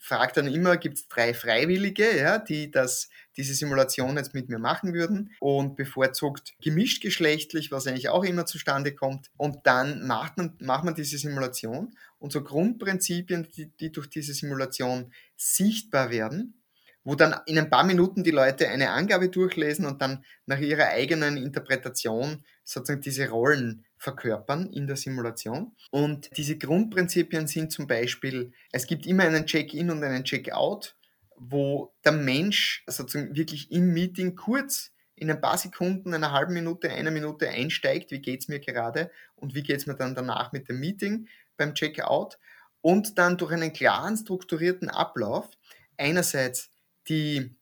frage 0.00 0.32
dann 0.34 0.46
immer, 0.46 0.76
gibt 0.76 0.98
es 0.98 1.08
drei 1.08 1.34
Freiwillige, 1.34 2.16
ja, 2.16 2.38
die 2.38 2.70
das, 2.70 3.08
diese 3.36 3.54
Simulation 3.54 4.16
jetzt 4.16 4.34
mit 4.34 4.48
mir 4.48 4.58
machen 4.58 4.94
würden 4.94 5.30
und 5.40 5.76
bevorzugt 5.76 6.54
gemischt 6.60 7.02
geschlechtlich, 7.02 7.70
was 7.70 7.86
eigentlich 7.86 8.08
auch 8.08 8.24
immer 8.24 8.46
zustande 8.46 8.94
kommt. 8.94 9.30
Und 9.36 9.66
dann 9.66 10.06
macht 10.06 10.38
man, 10.38 10.56
macht 10.60 10.84
man 10.84 10.94
diese 10.94 11.18
Simulation 11.18 11.94
und 12.18 12.32
so 12.32 12.42
Grundprinzipien, 12.42 13.48
die, 13.54 13.66
die 13.76 13.92
durch 13.92 14.08
diese 14.08 14.34
Simulation 14.34 15.12
sichtbar 15.36 16.10
werden, 16.10 16.62
wo 17.04 17.14
dann 17.14 17.34
in 17.46 17.58
ein 17.58 17.70
paar 17.70 17.84
Minuten 17.84 18.24
die 18.24 18.30
Leute 18.30 18.68
eine 18.68 18.90
Angabe 18.90 19.28
durchlesen 19.28 19.86
und 19.86 20.02
dann 20.02 20.24
nach 20.46 20.58
ihrer 20.58 20.88
eigenen 20.88 21.36
Interpretation 21.36 22.44
sozusagen 22.64 23.00
diese 23.00 23.28
Rollen 23.28 23.84
verkörpern 23.98 24.72
in 24.72 24.86
der 24.86 24.96
Simulation. 24.96 25.76
Und 25.90 26.30
diese 26.36 26.56
Grundprinzipien 26.56 27.46
sind 27.46 27.72
zum 27.72 27.86
Beispiel, 27.86 28.52
es 28.72 28.86
gibt 28.86 29.06
immer 29.06 29.24
einen 29.24 29.46
Check-in 29.46 29.90
und 29.90 30.02
einen 30.02 30.24
Check-out, 30.24 30.96
wo 31.36 31.94
der 32.04 32.12
Mensch 32.12 32.84
sozusagen 32.86 33.34
wirklich 33.36 33.70
im 33.70 33.92
Meeting 33.92 34.34
kurz 34.36 34.92
in 35.14 35.30
ein 35.30 35.40
paar 35.40 35.58
Sekunden, 35.58 36.14
einer 36.14 36.32
halben 36.32 36.54
Minute, 36.54 36.90
einer 36.90 37.10
Minute 37.10 37.48
einsteigt, 37.48 38.10
wie 38.10 38.20
geht 38.20 38.42
es 38.42 38.48
mir 38.48 38.60
gerade 38.60 39.10
und 39.34 39.54
wie 39.54 39.62
geht 39.62 39.78
es 39.78 39.86
mir 39.86 39.96
dann 39.96 40.14
danach 40.14 40.52
mit 40.52 40.68
dem 40.68 40.78
Meeting 40.78 41.28
beim 41.56 41.74
Check-out 41.74 42.38
und 42.80 43.18
dann 43.18 43.36
durch 43.36 43.52
einen 43.52 43.72
klaren, 43.72 44.16
strukturierten 44.16 44.88
Ablauf 44.88 45.48
einerseits 45.96 46.70
die 47.08 47.56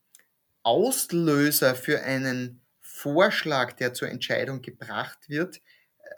Auslöser 0.63 1.75
für 1.75 2.03
einen 2.03 2.61
Vorschlag, 2.81 3.73
der 3.75 3.95
zur 3.95 4.09
Entscheidung 4.09 4.63
gebracht 4.63 5.29
wird, 5.29 5.61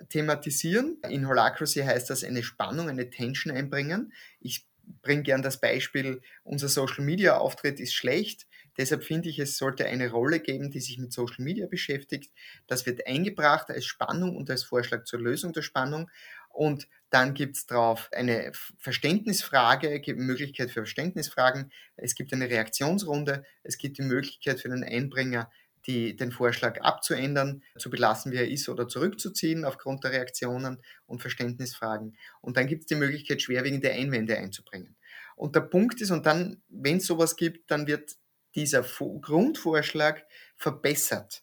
thematisieren. 0.09 0.99
In 1.09 1.27
Holacracy 1.27 1.81
heißt 1.81 2.11
das 2.11 2.25
eine 2.25 2.43
Spannung, 2.43 2.89
eine 2.89 3.11
Tension 3.11 3.55
einbringen. 3.55 4.13
Ich 4.41 4.67
bringe 5.03 5.23
gern 5.23 5.43
das 5.43 5.61
Beispiel, 5.61 6.23
unser 6.45 6.69
Social 6.69 7.05
Media 7.05 7.37
Auftritt 7.37 7.81
ist 7.81 7.95
schlecht. 7.95 8.47
Deshalb 8.77 9.05
finde 9.05 9.29
ich, 9.29 9.39
es 9.39 9.59
sollte 9.59 9.87
eine 9.87 10.11
Rolle 10.11 10.41
geben, 10.41 10.71
die 10.71 10.81
sich 10.81 10.99
mit 10.99 11.13
Social 11.13 11.45
Media 11.45 11.67
beschäftigt. 11.67 12.33
Das 12.67 12.87
wird 12.87 13.07
eingebracht 13.07 13.71
als 13.71 13.87
Spannung 13.87 14.37
und 14.37 14.51
als 14.51 14.63
Vorschlag 14.63 15.05
zur 15.05 15.21
Lösung 15.21 15.53
der 15.53 15.63
Spannung. 15.63 16.11
Und 16.49 16.89
dann 17.11 17.35
gibt 17.35 17.57
es 17.57 17.67
drauf 17.67 18.09
eine 18.13 18.53
Verständnisfrage, 18.79 20.01
gibt 20.01 20.21
Möglichkeit 20.21 20.71
für 20.71 20.81
Verständnisfragen. 20.81 21.73
Es 21.97 22.15
gibt 22.15 22.33
eine 22.33 22.49
Reaktionsrunde. 22.49 23.45
Es 23.63 23.79
gibt 23.79 23.99
die 23.99 24.03
Möglichkeit 24.03 24.61
für 24.61 24.69
den 24.69 24.85
Einbringer, 24.85 25.51
die, 25.89 26.15
den 26.15 26.31
Vorschlag 26.31 26.81
abzuändern, 26.83 27.63
zu 27.79 27.89
belassen, 27.91 28.31
wie 28.31 28.37
er 28.37 28.49
ist, 28.49 28.69
oder 28.69 28.87
zurückzuziehen 28.87 29.65
aufgrund 29.65 30.05
der 30.05 30.13
Reaktionen 30.13 30.83
und 31.07 31.23
Verständnisfragen. 31.23 32.17
Und 32.43 32.59
dann 32.59 32.67
gibt 32.67 32.83
es 32.83 32.87
die 32.87 32.95
Möglichkeit, 32.95 33.41
schwerwiegende 33.41 33.91
Einwände 33.91 34.37
einzubringen. 34.37 34.97
Und 35.35 35.57
der 35.57 35.63
Punkt 35.63 36.01
ist, 36.01 36.11
und 36.11 36.27
dann, 36.27 36.63
wenn 36.69 36.99
es 36.99 37.07
sowas 37.07 37.37
gibt, 37.37 37.71
dann 37.71 37.87
wird 37.87 38.17
dieser 38.55 38.83
Grundvorschlag 38.83 40.25
verbessert. 40.57 41.43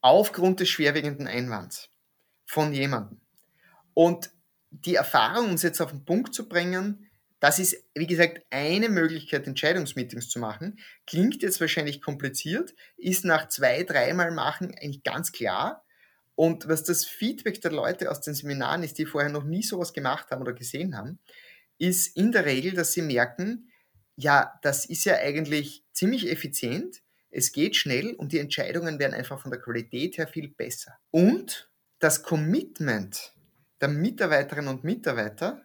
Aufgrund 0.00 0.60
des 0.60 0.68
schwerwiegenden 0.68 1.26
Einwands 1.26 1.90
von 2.44 2.72
jemandem. 2.72 3.20
Und 3.94 4.30
die 4.70 4.94
Erfahrung, 4.94 5.48
um 5.48 5.54
es 5.54 5.62
jetzt 5.62 5.80
auf 5.80 5.90
den 5.90 6.04
Punkt 6.04 6.34
zu 6.34 6.48
bringen, 6.48 7.10
das 7.42 7.58
ist, 7.58 7.76
wie 7.96 8.06
gesagt, 8.06 8.40
eine 8.50 8.88
Möglichkeit, 8.88 9.48
Entscheidungsmeetings 9.48 10.28
zu 10.28 10.38
machen. 10.38 10.78
Klingt 11.08 11.42
jetzt 11.42 11.60
wahrscheinlich 11.60 12.00
kompliziert, 12.00 12.72
ist 12.96 13.24
nach 13.24 13.48
zwei, 13.48 13.82
dreimal 13.82 14.30
machen 14.30 14.72
eigentlich 14.80 15.02
ganz 15.02 15.32
klar. 15.32 15.84
Und 16.36 16.68
was 16.68 16.84
das 16.84 17.04
Feedback 17.04 17.60
der 17.60 17.72
Leute 17.72 18.12
aus 18.12 18.20
den 18.20 18.34
Seminaren 18.34 18.84
ist, 18.84 18.96
die 18.96 19.06
vorher 19.06 19.28
noch 19.28 19.42
nie 19.42 19.64
sowas 19.64 19.92
gemacht 19.92 20.30
haben 20.30 20.40
oder 20.40 20.52
gesehen 20.52 20.96
haben, 20.96 21.18
ist 21.78 22.16
in 22.16 22.30
der 22.30 22.44
Regel, 22.44 22.74
dass 22.74 22.92
sie 22.92 23.02
merken, 23.02 23.72
ja, 24.14 24.56
das 24.62 24.84
ist 24.84 25.04
ja 25.04 25.16
eigentlich 25.16 25.84
ziemlich 25.92 26.30
effizient, 26.30 27.02
es 27.32 27.50
geht 27.50 27.74
schnell 27.74 28.14
und 28.14 28.30
die 28.30 28.38
Entscheidungen 28.38 29.00
werden 29.00 29.14
einfach 29.14 29.40
von 29.40 29.50
der 29.50 29.60
Qualität 29.60 30.16
her 30.16 30.28
viel 30.28 30.46
besser. 30.46 30.96
Und 31.10 31.68
das 31.98 32.22
Commitment 32.22 33.32
der 33.80 33.88
Mitarbeiterinnen 33.88 34.72
und 34.72 34.84
Mitarbeiter 34.84 35.60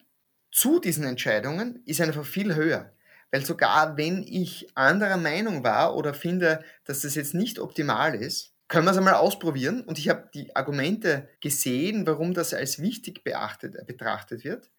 zu 0.58 0.80
diesen 0.80 1.04
Entscheidungen 1.04 1.84
ist 1.86 2.02
einfach 2.02 2.26
viel 2.26 2.56
höher. 2.56 2.92
Weil 3.30 3.46
sogar 3.46 3.96
wenn 3.96 4.24
ich 4.24 4.68
anderer 4.74 5.18
Meinung 5.18 5.64
war 5.64 5.96
oder 5.96 6.16
finde, 6.16 6.64
dass 6.84 7.02
das 7.02 7.14
jetzt 7.14 7.36
nicht 7.36 7.60
optimal 7.60 8.16
ist, 8.16 8.54
können 8.68 8.88
wir 8.88 8.92
es 8.92 8.98
einmal 8.98 9.14
ausprobieren. 9.14 9.84
Und 9.84 10.00
ich 10.00 10.10
habe 10.10 10.32
die 10.34 10.56
Argumente 10.56 11.30
gesehen, 11.42 12.08
warum 12.08 12.34
das 12.34 12.56
als 12.56 12.80
wichtig 12.80 13.24
beachtet, 13.24 13.86
betrachtet 13.86 14.44
wird. 14.44 14.72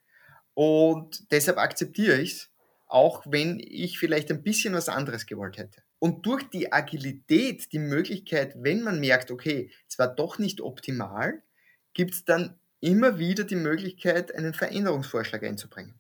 Und 0.54 1.30
deshalb 1.30 1.58
akzeptiere 1.58 2.18
ich 2.18 2.32
es, 2.32 2.50
auch 2.88 3.24
wenn 3.28 3.60
ich 3.60 4.00
vielleicht 4.00 4.32
ein 4.32 4.42
bisschen 4.42 4.74
was 4.74 4.88
anderes 4.88 5.26
gewollt 5.26 5.58
hätte. 5.58 5.82
Und 6.00 6.26
durch 6.26 6.42
die 6.50 6.72
Agilität, 6.72 7.72
die 7.72 7.78
Möglichkeit, 7.78 8.54
wenn 8.56 8.82
man 8.82 8.98
merkt, 8.98 9.30
okay, 9.30 9.70
es 9.88 9.96
war 9.96 10.08
doch 10.08 10.38
nicht 10.38 10.60
optimal, 10.60 11.40
gibt 11.94 12.14
es 12.14 12.24
dann 12.24 12.58
immer 12.80 13.18
wieder 13.18 13.44
die 13.44 13.56
Möglichkeit, 13.56 14.34
einen 14.34 14.54
Veränderungsvorschlag 14.54 15.42
einzubringen. 15.42 15.94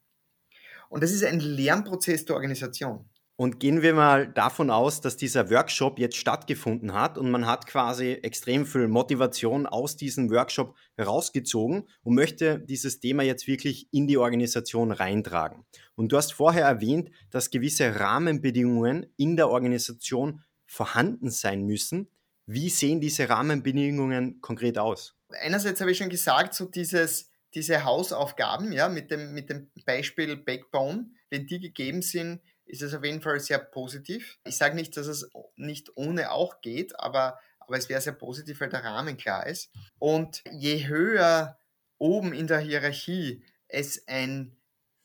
Und 0.88 1.02
das 1.02 1.12
ist 1.12 1.24
ein 1.24 1.40
Lernprozess 1.40 2.24
der 2.24 2.36
Organisation. 2.36 3.08
Und 3.40 3.60
gehen 3.60 3.82
wir 3.82 3.94
mal 3.94 4.26
davon 4.26 4.68
aus, 4.68 5.00
dass 5.00 5.16
dieser 5.16 5.48
Workshop 5.48 6.00
jetzt 6.00 6.16
stattgefunden 6.16 6.92
hat 6.92 7.16
und 7.16 7.30
man 7.30 7.46
hat 7.46 7.68
quasi 7.68 8.14
extrem 8.14 8.66
viel 8.66 8.88
Motivation 8.88 9.64
aus 9.64 9.96
diesem 9.96 10.28
Workshop 10.30 10.74
rausgezogen 11.00 11.88
und 12.02 12.14
möchte 12.16 12.58
dieses 12.58 12.98
Thema 12.98 13.22
jetzt 13.22 13.46
wirklich 13.46 13.86
in 13.92 14.08
die 14.08 14.18
Organisation 14.18 14.90
reintragen. 14.90 15.64
Und 15.94 16.10
du 16.10 16.16
hast 16.16 16.32
vorher 16.32 16.64
erwähnt, 16.64 17.10
dass 17.30 17.50
gewisse 17.50 18.00
Rahmenbedingungen 18.00 19.06
in 19.16 19.36
der 19.36 19.50
Organisation 19.50 20.42
vorhanden 20.66 21.30
sein 21.30 21.62
müssen. 21.62 22.10
Wie 22.44 22.70
sehen 22.70 23.00
diese 23.00 23.28
Rahmenbedingungen 23.28 24.40
konkret 24.40 24.78
aus? 24.78 25.17
Einerseits 25.30 25.80
habe 25.80 25.90
ich 25.90 25.98
schon 25.98 26.08
gesagt, 26.08 26.54
so 26.54 26.66
dieses, 26.66 27.30
diese 27.54 27.84
Hausaufgaben, 27.84 28.72
ja, 28.72 28.88
mit 28.88 29.10
dem, 29.10 29.32
mit 29.32 29.50
dem 29.50 29.70
Beispiel 29.84 30.36
Backbone, 30.36 31.10
wenn 31.30 31.46
die 31.46 31.60
gegeben 31.60 32.02
sind, 32.02 32.40
ist 32.64 32.82
es 32.82 32.94
auf 32.94 33.04
jeden 33.04 33.22
Fall 33.22 33.40
sehr 33.40 33.58
positiv. 33.58 34.38
Ich 34.44 34.56
sage 34.56 34.74
nicht, 34.74 34.96
dass 34.96 35.06
es 35.06 35.30
nicht 35.56 35.90
ohne 35.96 36.30
auch 36.30 36.60
geht, 36.60 36.98
aber, 37.00 37.38
aber 37.60 37.76
es 37.76 37.88
wäre 37.88 38.00
sehr 38.00 38.12
positiv, 38.12 38.60
weil 38.60 38.68
der 38.68 38.84
Rahmen 38.84 39.16
klar 39.16 39.46
ist. 39.46 39.70
Und 39.98 40.42
je 40.50 40.86
höher 40.86 41.58
oben 41.98 42.32
in 42.32 42.46
der 42.46 42.60
Hierarchie 42.60 43.42
es 43.68 44.06
ein 44.06 44.56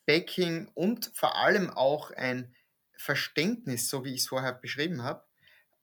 Backing 0.05 0.69
und 0.73 1.11
vor 1.13 1.37
allem 1.37 1.69
auch 1.69 2.11
ein 2.11 2.53
Verständnis, 2.97 3.89
so 3.89 4.05
wie 4.05 4.13
ich 4.13 4.21
es 4.21 4.27
vorher 4.27 4.53
beschrieben 4.53 5.03
habe, 5.03 5.23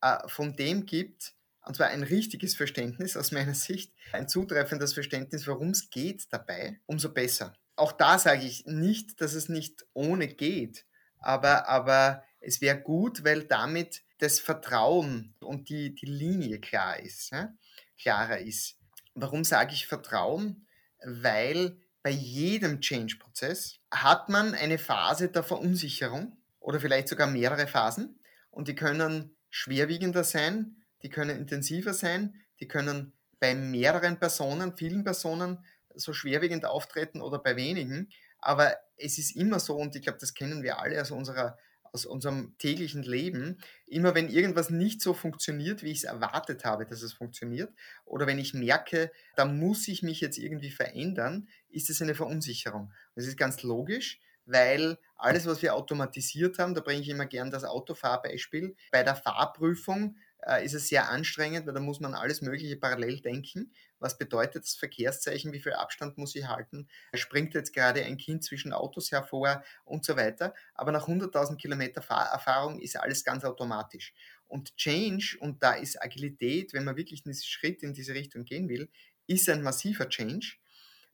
äh, 0.03 0.17
von 0.29 0.57
dem 0.57 0.87
gibt, 0.87 1.35
und 1.65 1.77
zwar 1.77 1.89
ein 1.89 2.03
richtiges 2.03 2.55
Verständnis 2.55 3.17
aus 3.17 3.33
meiner 3.33 3.55
Sicht, 3.55 3.93
ein 4.13 4.29
zutreffendes 4.29 4.95
Verständnis, 4.95 5.47
worum 5.47 5.71
es 5.71 5.91
geht 5.91 6.33
dabei, 6.33 6.81
umso 6.87 7.13
besser. 7.13 7.55
Auch 7.77 7.93
da 7.93 8.19
sage 8.19 8.45
ich 8.45 8.67
nicht, 8.67 9.21
dass 9.21 9.35
es 9.35 9.49
nicht 9.49 9.87
ohne 9.93 10.29
geht, 10.29 10.87
aber, 11.19 11.69
aber 11.69 12.25
es 12.41 12.61
wäre 12.61 12.81
gut, 12.81 13.25
weil 13.25 13.45
damit 13.45 14.03
das 14.19 14.41
Vertrauen 14.41 15.35
und 15.41 15.69
die, 15.69 15.95
die 15.95 16.07
Linie 16.07 16.61
klar 16.61 17.01
ist, 17.01 17.31
ja? 17.31 17.53
klarer 17.99 18.39
ist. 18.39 18.77
Warum 19.15 19.45
sage 19.45 19.73
ich 19.75 19.87
Vertrauen? 19.87 20.67
Weil 21.05 21.79
bei 22.03 22.11
jedem 22.11 22.81
Change-Prozess 22.81 23.79
hat 23.91 24.29
man 24.29 24.55
eine 24.55 24.79
Phase 24.79 25.29
der 25.29 25.43
Verunsicherung 25.43 26.37
oder 26.59 26.81
vielleicht 26.81 27.09
sogar 27.09 27.27
mehrere 27.27 27.67
Phasen 27.67 28.21
und 28.51 28.69
die 28.69 28.75
können 28.75 29.37
schwerwiegender 29.51 30.25
sein, 30.25 30.80
die 31.03 31.11
können 31.11 31.39
intensiver 31.39 31.95
sein, 31.95 32.35
die 32.61 32.69
können 32.69 33.13
bei 33.39 33.55
mehreren 33.55 34.19
Personen, 34.19 34.77
vielen 34.77 35.03
Personen 35.03 35.65
so 35.95 36.13
schwerwiegend 36.13 36.65
auftreten 36.65 37.21
oder 37.21 37.39
bei 37.39 37.57
wenigen. 37.57 38.11
Aber 38.39 38.77
es 38.97 39.19
ist 39.19 39.35
immer 39.37 39.61
so, 39.61 39.77
und 39.77 39.97
ich 39.97 40.03
glaube, 40.03 40.19
das 40.19 40.35
kennen 40.35 40.63
wir 40.63 40.79
alle 40.79 41.01
aus, 41.01 41.11
unserer, 41.11 41.59
aus 41.93 42.07
unserem 42.07 42.55
täglichen 42.59 43.03
Leben, 43.03 43.59
immer 43.87 44.15
wenn 44.15 44.29
irgendwas 44.29 44.71
nicht 44.71 45.01
so 45.03 45.15
funktioniert, 45.15 45.83
wie 45.83 45.91
ich 45.91 45.99
es 45.99 46.05
erwartet 46.05 46.65
habe, 46.65 46.87
dass 46.87 47.03
es 47.03 47.13
funktioniert, 47.13 47.73
oder 48.05 48.27
wenn 48.27 48.39
ich 48.39 48.55
merke, 48.55 49.11
da 49.37 49.45
muss 49.45 49.89
ich 49.89 50.03
mich 50.03 50.21
jetzt 50.21 50.39
irgendwie 50.39 50.71
verändern, 50.71 51.49
ist 51.69 51.91
es 51.91 52.01
eine 52.01 52.15
Verunsicherung. 52.15 52.93
Das 53.15 53.27
ist 53.27 53.37
ganz 53.37 53.63
logisch, 53.63 54.21
weil 54.47 54.99
alles, 55.17 55.47
was 55.47 55.63
wir 55.63 55.75
automatisiert 55.75 56.59
haben, 56.59 56.75
da 56.75 56.81
bringe 56.81 57.03
ich 57.03 57.09
immer 57.09 57.27
gern 57.27 57.51
das 57.51 57.65
Autofahrbeispiel, 57.65 58.77
bei 58.91 59.03
der 59.03 59.17
Fahrprüfung 59.17 60.17
äh, 60.47 60.65
ist 60.65 60.75
es 60.75 60.89
sehr 60.89 61.09
anstrengend, 61.09 61.67
weil 61.67 61.75
da 61.75 61.81
muss 61.81 62.01
man 62.01 62.15
alles 62.15 62.41
Mögliche 62.43 62.77
parallel 62.77 63.21
denken. 63.21 63.73
Was 63.99 64.19
bedeutet 64.19 64.65
das 64.65 64.75
Verkehrszeichen? 64.75 65.53
Wie 65.53 65.61
viel 65.61 65.73
Abstand 65.73 66.19
muss 66.19 66.35
ich 66.35 66.47
halten? 66.47 66.89
Springt 67.15 67.55
jetzt 67.55 67.73
gerade 67.73 68.05
ein 68.05 68.17
Kind 68.17 68.45
zwischen 68.45 68.73
Autos 68.73 69.13
hervor 69.13 69.63
und 69.85 70.05
so 70.05 70.17
weiter. 70.17 70.55
Aber 70.75 70.93
nach 70.93 71.09
100.000 71.09 71.57
Kilometer 71.57 72.03
Fahrerfahrung 72.03 72.81
ist 72.81 72.97
alles 72.97 73.25
ganz 73.25 73.45
automatisch. 73.45 74.15
Und 74.47 74.77
Change, 74.77 75.37
und 75.41 75.63
da 75.63 75.73
ist 75.73 76.03
Agilität, 76.03 76.73
wenn 76.73 76.85
man 76.85 76.97
wirklich 76.97 77.25
einen 77.25 77.35
Schritt 77.35 77.83
in 77.83 77.93
diese 77.93 78.15
Richtung 78.15 78.45
gehen 78.45 78.69
will, 78.69 78.91
ist 79.27 79.49
ein 79.49 79.63
massiver 79.63 80.09
Change. 80.09 80.57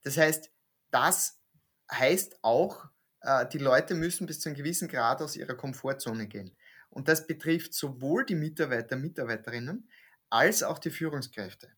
Das 0.02 0.16
heißt, 0.16 0.50
das 0.90 1.40
heißt 1.90 2.38
auch, 2.42 2.86
äh, 3.20 3.46
die 3.48 3.58
Leute 3.58 3.94
müssen 3.94 4.26
bis 4.26 4.40
zu 4.40 4.48
einem 4.48 4.56
gewissen 4.56 4.88
Grad 4.88 5.20
aus 5.20 5.36
ihrer 5.36 5.54
Komfortzone 5.54 6.26
gehen. 6.26 6.55
Und 6.96 7.08
das 7.08 7.26
betrifft 7.26 7.74
sowohl 7.74 8.24
die 8.24 8.34
Mitarbeiter, 8.34 8.96
Mitarbeiterinnen 8.96 9.86
als 10.30 10.62
auch 10.62 10.78
die 10.78 10.88
Führungskräfte, 10.88 11.68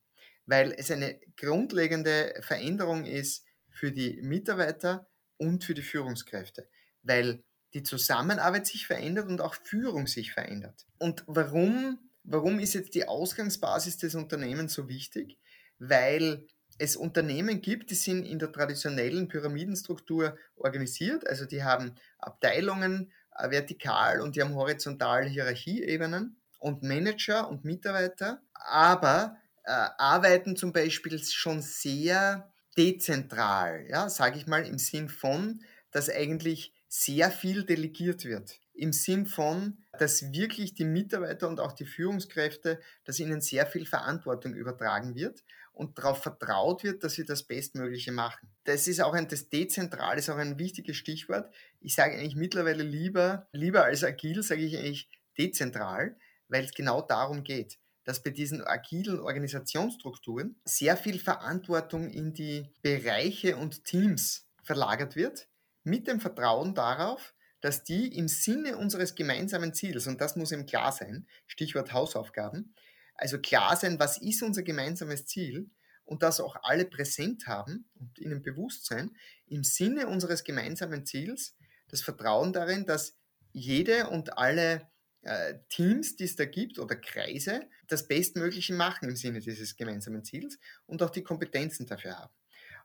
weil 0.47 0.73
es 0.79 0.93
eine 0.93 1.19
grundlegende 1.37 2.41
Veränderung 2.43 3.05
ist 3.05 3.45
für 3.69 3.91
die 3.91 4.23
Mitarbeiter 4.23 5.09
und 5.37 5.65
für 5.65 5.75
die 5.75 5.83
Führungskräfte, 5.83 6.69
weil 7.03 7.43
die 7.75 7.83
Zusammenarbeit 7.83 8.69
sich 8.69 8.87
verändert 8.87 9.27
und 9.27 9.41
auch 9.41 9.57
Führung 9.57 10.07
sich 10.07 10.33
verändert. 10.33 10.87
Und 10.99 11.25
warum, 11.27 11.99
warum 12.23 12.61
ist 12.61 12.75
jetzt 12.75 12.95
die 12.95 13.09
Ausgangsbasis 13.09 13.97
des 13.97 14.15
Unternehmens 14.15 14.73
so 14.73 14.89
wichtig? 14.89 15.37
Weil 15.81 16.47
es 16.79 16.97
Unternehmen 16.97 17.61
gibt, 17.61 17.91
die 17.91 17.97
sind 17.97 18.25
in 18.25 18.39
der 18.39 18.53
traditionellen 18.53 19.27
Pyramidenstruktur 19.27 20.39
organisiert, 20.55 21.27
also 21.27 21.45
die 21.45 21.65
haben 21.65 21.97
Abteilungen, 22.21 23.13
vertikal 23.39 24.21
und 24.21 24.37
die 24.37 24.43
haben 24.43 24.55
horizontal 24.55 25.29
Hierarchieebenen 25.29 26.37
und 26.59 26.83
Manager 26.83 27.49
und 27.49 27.65
Mitarbeiter, 27.65 28.43
aber 28.53 29.37
äh, 29.65 29.71
arbeiten 29.99 30.57
zum 30.57 30.73
Beispiel 30.73 31.19
schon 31.23 31.63
sehr 31.63 32.51
dezentral, 32.77 33.87
ja, 33.89 34.09
sage 34.09 34.39
ich 34.39 34.47
mal 34.47 34.65
im 34.65 34.79
Sinn 34.79 35.09
von, 35.09 35.63
dass 35.91 36.11
eigentlich 36.11 36.73
sehr 36.89 37.31
viel 37.31 37.65
delegiert 37.65 38.25
wird. 38.25 38.61
Im 38.75 38.93
Sinn 38.93 39.27
von, 39.27 39.79
dass 39.99 40.33
wirklich 40.33 40.75
die 40.75 40.85
Mitarbeiter 40.85 41.49
und 41.49 41.61
auch 41.61 41.73
die 41.73 41.85
Führungskräfte, 41.85 42.81
dass 43.05 43.19
ihnen 43.19 43.41
sehr 43.41 43.67
viel 43.67 43.87
Verantwortung 43.87 44.55
übertragen 44.55 45.15
wird 45.15 45.43
und 45.79 45.97
darauf 45.97 46.23
vertraut 46.23 46.83
wird, 46.83 47.05
dass 47.05 47.15
sie 47.15 47.25
das 47.25 47.45
Bestmögliche 47.45 48.11
machen. 48.11 48.49
Das 48.65 48.89
ist 48.89 49.01
auch 49.01 49.15
ein, 49.15 49.29
das 49.29 49.49
Dezentral 49.49 50.19
ist 50.19 50.29
auch 50.29 50.37
ein 50.37 50.59
wichtiges 50.59 50.97
Stichwort. 50.97 51.55
Ich 51.81 51.95
sage 51.95 52.17
eigentlich 52.17 52.35
mittlerweile 52.35 52.83
lieber, 52.83 53.47
lieber 53.53 53.85
als 53.85 54.03
agil, 54.03 54.43
sage 54.43 54.63
ich 54.63 54.77
eigentlich 54.77 55.09
dezentral, 55.39 56.17
weil 56.49 56.65
es 56.65 56.75
genau 56.75 57.01
darum 57.01 57.45
geht, 57.45 57.79
dass 58.03 58.23
bei 58.23 58.31
diesen 58.31 58.65
agilen 58.65 59.21
Organisationsstrukturen 59.21 60.61
sehr 60.65 60.97
viel 60.97 61.21
Verantwortung 61.21 62.11
in 62.11 62.35
die 62.35 62.73
Bereiche 62.83 63.57
und 63.57 63.85
Teams 63.85 64.49
verlagert 64.65 65.15
wird, 65.15 65.47
mit 65.85 66.09
dem 66.09 66.19
Vertrauen 66.19 66.75
darauf, 66.75 67.35
dass 67.61 67.85
die 67.85 68.17
im 68.17 68.27
Sinne 68.27 68.77
unseres 68.77 69.15
gemeinsamen 69.15 69.75
Ziels, 69.75 70.09
und 70.09 70.21
das 70.21 70.35
muss 70.35 70.53
eben 70.53 70.67
klar 70.67 70.91
sein, 70.91 71.27
Stichwort 71.47 71.93
Hausaufgaben, 71.93 72.75
also 73.19 73.39
klar 73.39 73.77
sein, 73.77 73.99
was 73.99 74.19
ist 74.19 74.43
unser 74.43 74.63
gemeinsames 74.63 75.27
Ziel 75.27 75.71
und 76.05 76.23
das 76.23 76.41
auch 76.41 76.57
alle 76.63 76.87
präsent 76.87 77.47
haben 77.47 77.91
und 77.95 78.19
ihnen 78.19 78.43
bewusst 78.43 78.87
sein, 78.87 79.11
im 79.47 79.65
Sinne 79.65 80.07
unseres 80.07 80.45
gemeinsamen 80.45 81.05
Ziels, 81.05 81.57
das 81.89 82.01
Vertrauen 82.01 82.53
darin, 82.53 82.87
dass 82.87 83.17
jede 83.53 84.09
und 84.09 84.39
alle 84.39 84.89
äh, 85.23 85.55
Teams, 85.69 86.17
die 86.17 86.25
es 86.25 86.37
da 86.37 86.45
gibt 86.45 86.79
oder 86.79 86.97
Kreise, 86.97 87.69
das 87.89 88.07
Bestmögliche 88.07 88.73
machen 88.73 89.09
im 89.09 89.17
Sinne 89.17 89.41
dieses 89.41 89.77
gemeinsamen 89.77 90.25
Ziels 90.25 90.59
und 90.87 91.03
auch 91.03 91.11
die 91.11 91.23
Kompetenzen 91.23 91.87
dafür 91.87 92.19
haben. 92.19 92.33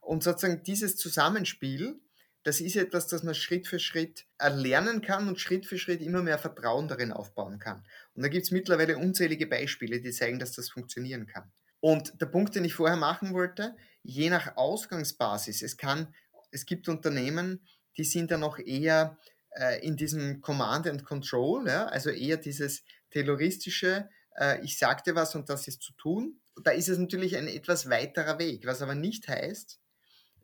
Und 0.01 0.23
sozusagen 0.23 0.63
dieses 0.63 0.97
Zusammenspiel, 0.97 2.01
das 2.43 2.59
ist 2.59 2.75
etwas, 2.75 3.07
das 3.07 3.23
man 3.23 3.35
Schritt 3.35 3.67
für 3.67 3.79
Schritt 3.79 4.25
erlernen 4.37 5.01
kann 5.01 5.27
und 5.27 5.39
Schritt 5.39 5.65
für 5.65 5.77
Schritt 5.77 6.01
immer 6.01 6.21
mehr 6.21 6.37
Vertrauen 6.37 6.87
darin 6.87 7.11
aufbauen 7.11 7.57
kann. 7.57 7.85
Und 8.13 8.23
da 8.23 8.27
gibt 8.27 8.45
es 8.45 8.51
mittlerweile 8.51 8.97
unzählige 8.97 9.47
Beispiele, 9.47 10.01
die 10.01 10.11
zeigen, 10.11 10.39
dass 10.39 10.51
das 10.51 10.69
funktionieren 10.69 11.25
kann. 11.25 11.51
Und 11.79 12.21
der 12.21 12.27
Punkt, 12.27 12.55
den 12.55 12.65
ich 12.65 12.73
vorher 12.73 12.97
machen 12.97 13.33
wollte, 13.33 13.75
je 14.03 14.29
nach 14.29 14.57
Ausgangsbasis, 14.57 15.61
es 15.61 15.77
kann, 15.77 16.13
es 16.51 16.65
gibt 16.65 16.87
Unternehmen, 16.89 17.65
die 17.97 18.03
sind 18.03 18.31
dann 18.31 18.41
noch 18.41 18.59
eher 18.59 19.17
äh, 19.51 19.85
in 19.85 19.95
diesem 19.95 20.41
Command 20.41 20.87
and 20.87 21.05
Control, 21.05 21.67
ja, 21.67 21.85
also 21.85 22.09
eher 22.09 22.37
dieses 22.37 22.83
terroristische, 23.09 24.09
äh, 24.37 24.63
ich 24.63 24.77
sagte 24.77 25.15
was 25.15 25.35
und 25.35 25.49
das 25.49 25.67
ist 25.67 25.81
zu 25.81 25.93
tun. 25.93 26.39
Da 26.63 26.71
ist 26.71 26.89
es 26.89 26.97
natürlich 26.97 27.37
ein 27.37 27.47
etwas 27.47 27.89
weiterer 27.89 28.39
Weg, 28.39 28.65
was 28.65 28.81
aber 28.81 28.95
nicht 28.95 29.27
heißt, 29.27 29.79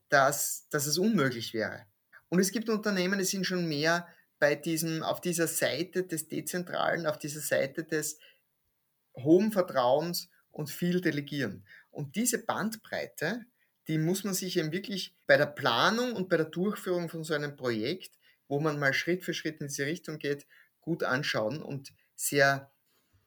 dass, 0.10 0.68
dass 0.70 0.86
es 0.86 0.98
unmöglich 0.98 1.54
wäre. 1.54 1.86
Und 2.30 2.40
es 2.40 2.52
gibt 2.52 2.70
Unternehmen, 2.70 3.20
die 3.20 3.26
sind 3.26 3.46
schon 3.46 3.68
mehr 3.68 4.08
bei 4.40 4.56
diesem, 4.56 5.04
auf 5.04 5.22
dieser 5.22 5.48
Seite 5.48 6.04
des 6.04 6.28
Dezentralen, 6.28 7.06
auf 7.06 7.18
dieser 7.18 7.42
Seite 7.42 7.84
des 7.84 8.20
hohen 9.16 9.52
Vertrauens 9.52 10.30
und 10.52 10.70
viel 10.70 11.02
Delegieren. 11.02 11.66
Und 11.92 12.16
diese 12.16 12.46
Bandbreite, 12.46 13.46
die 13.88 13.98
muss 13.98 14.24
man 14.24 14.34
sich 14.34 14.58
eben 14.58 14.72
wirklich 14.72 15.16
bei 15.26 15.38
der 15.38 15.48
Planung 15.48 16.14
und 16.14 16.30
bei 16.30 16.38
der 16.38 16.46
Durchführung 16.46 17.10
von 17.10 17.24
so 17.24 17.34
einem 17.34 17.56
Projekt, 17.56 18.12
wo 18.48 18.60
man 18.60 18.80
mal 18.80 18.94
Schritt 18.94 19.24
für 19.24 19.34
Schritt 19.34 19.62
in 19.62 19.68
diese 19.68 19.86
Richtung 19.86 20.20
geht, 20.20 20.46
gut 20.80 21.04
anschauen 21.04 21.62
und 21.62 21.94
sehr 22.16 22.72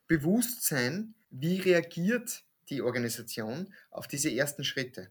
bewusst 0.07 0.65
sein, 0.65 1.15
wie 1.31 1.61
reagiert 1.61 2.45
die 2.69 2.83
Organisation 2.83 3.73
auf 3.91 4.07
diese 4.07 4.31
ersten 4.31 4.65
Schritte. 4.65 5.11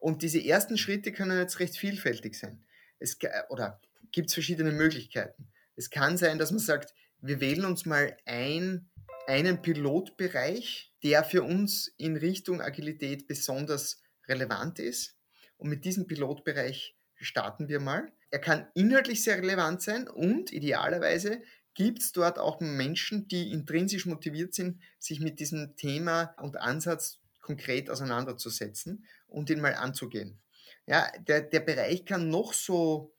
Und 0.00 0.22
diese 0.22 0.42
ersten 0.42 0.76
Schritte 0.76 1.12
können 1.12 1.38
jetzt 1.38 1.60
recht 1.60 1.76
vielfältig 1.76 2.36
sein. 2.36 2.64
Es, 2.98 3.18
oder 3.50 3.80
gibt 4.10 4.28
es 4.28 4.34
verschiedene 4.34 4.72
Möglichkeiten. 4.72 5.46
Es 5.76 5.90
kann 5.90 6.16
sein, 6.16 6.38
dass 6.38 6.50
man 6.50 6.58
sagt, 6.58 6.94
wir 7.20 7.40
wählen 7.40 7.66
uns 7.66 7.86
mal 7.86 8.16
ein, 8.24 8.90
einen 9.26 9.62
Pilotbereich, 9.62 10.92
der 11.02 11.22
für 11.22 11.42
uns 11.42 11.88
in 11.98 12.16
Richtung 12.16 12.60
Agilität 12.60 13.28
besonders 13.28 14.02
relevant 14.26 14.78
ist. 14.78 15.16
Und 15.58 15.68
mit 15.68 15.84
diesem 15.84 16.06
Pilotbereich 16.06 16.96
starten 17.14 17.68
wir 17.68 17.80
mal. 17.80 18.10
Er 18.30 18.38
kann 18.38 18.68
inhaltlich 18.74 19.22
sehr 19.22 19.36
relevant 19.36 19.82
sein 19.82 20.08
und 20.08 20.52
idealerweise 20.52 21.42
gibt 21.74 22.00
es 22.00 22.12
dort 22.12 22.38
auch 22.38 22.60
Menschen, 22.60 23.28
die 23.28 23.50
intrinsisch 23.52 24.06
motiviert 24.06 24.54
sind, 24.54 24.80
sich 24.98 25.20
mit 25.20 25.40
diesem 25.40 25.76
Thema 25.76 26.34
und 26.38 26.56
Ansatz 26.56 27.20
konkret 27.50 27.90
auseinanderzusetzen 27.90 29.04
und 29.26 29.50
ihn 29.50 29.60
mal 29.60 29.74
anzugehen. 29.74 30.38
Ja, 30.86 31.10
der, 31.26 31.42
der 31.42 31.60
Bereich 31.60 32.04
kann 32.04 32.30
noch 32.30 32.52
so 32.52 33.12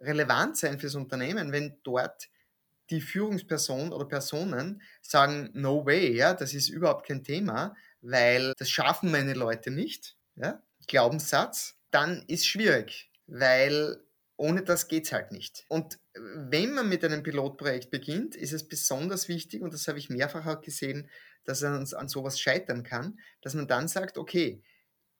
relevant 0.00 0.56
sein 0.56 0.78
fürs 0.78 0.96
Unternehmen, 0.96 1.52
wenn 1.52 1.78
dort 1.84 2.28
die 2.90 3.00
Führungsperson 3.00 3.92
oder 3.92 4.04
Personen 4.04 4.82
sagen, 5.02 5.50
no 5.54 5.86
way, 5.86 6.14
ja, 6.14 6.34
das 6.34 6.52
ist 6.54 6.68
überhaupt 6.68 7.06
kein 7.06 7.24
Thema, 7.24 7.74
weil 8.00 8.52
das 8.58 8.70
schaffen 8.70 9.10
meine 9.10 9.34
Leute 9.34 9.70
nicht, 9.70 10.16
ja, 10.36 10.62
Glaubenssatz, 10.86 11.76
dann 11.90 12.24
ist 12.28 12.46
schwierig, 12.46 13.10
weil 13.26 13.98
ohne 14.36 14.62
das 14.62 14.88
geht 14.88 15.06
es 15.06 15.12
halt 15.12 15.32
nicht. 15.32 15.64
Und 15.68 15.98
wenn 16.14 16.74
man 16.74 16.88
mit 16.88 17.04
einem 17.04 17.22
Pilotprojekt 17.22 17.90
beginnt, 17.90 18.36
ist 18.36 18.52
es 18.52 18.68
besonders 18.68 19.28
wichtig, 19.28 19.62
und 19.62 19.72
das 19.72 19.88
habe 19.88 19.98
ich 19.98 20.10
mehrfach 20.10 20.46
auch 20.46 20.60
gesehen, 20.60 21.08
dass 21.44 21.62
es 21.62 21.94
an 21.94 22.08
sowas 22.08 22.40
scheitern 22.40 22.82
kann, 22.82 23.18
dass 23.40 23.54
man 23.54 23.68
dann 23.68 23.88
sagt, 23.88 24.18
okay, 24.18 24.62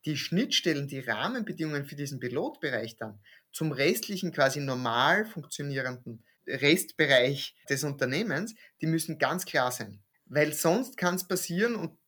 die 0.04 0.16
Schnittstellen, 0.16 0.86
die 0.86 1.00
Rahmenbedingungen 1.00 1.84
für 1.84 1.96
diesen 1.96 2.20
Pilotbereich 2.20 2.96
dann 2.96 3.20
zum 3.52 3.72
restlichen 3.72 4.32
quasi 4.32 4.60
normal 4.60 5.24
funktionierenden 5.24 6.24
Restbereich 6.46 7.56
des 7.68 7.82
Unternehmens, 7.84 8.54
die 8.80 8.86
müssen 8.86 9.18
ganz 9.18 9.44
klar 9.44 9.72
sein. 9.72 10.02
Weil 10.26 10.52
sonst 10.52 10.96
kann 10.96 11.16
es 11.16 11.26
passieren 11.26 11.74
und 11.74 11.98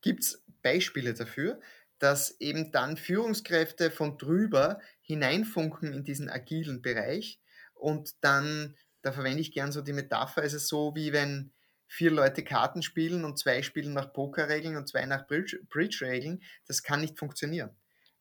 gibt 0.00 0.24
es 0.24 0.44
Beispiele 0.62 1.14
dafür, 1.14 1.60
dass 1.98 2.40
eben 2.40 2.72
dann 2.72 2.96
Führungskräfte 2.96 3.90
von 3.90 4.18
drüber 4.18 4.80
hineinfunken 5.00 5.92
in 5.92 6.04
diesen 6.04 6.28
agilen 6.28 6.82
Bereich 6.82 7.40
und 7.74 8.14
dann, 8.22 8.76
da 9.02 9.12
verwende 9.12 9.40
ich 9.40 9.52
gern 9.52 9.72
so 9.72 9.82
die 9.82 9.92
Metapher, 9.92 10.42
ist 10.42 10.54
es 10.54 10.68
so, 10.68 10.94
wie 10.94 11.12
wenn 11.12 11.52
vier 11.88 12.10
Leute 12.10 12.42
Karten 12.42 12.82
spielen 12.82 13.24
und 13.24 13.38
zwei 13.38 13.62
spielen 13.62 13.92
nach 13.92 14.12
Pokerregeln 14.12 14.76
und 14.76 14.88
zwei 14.88 15.06
nach 15.06 15.26
Bridge-Regeln, 15.26 16.42
das 16.66 16.82
kann 16.82 17.00
nicht 17.00 17.18
funktionieren. 17.18 17.70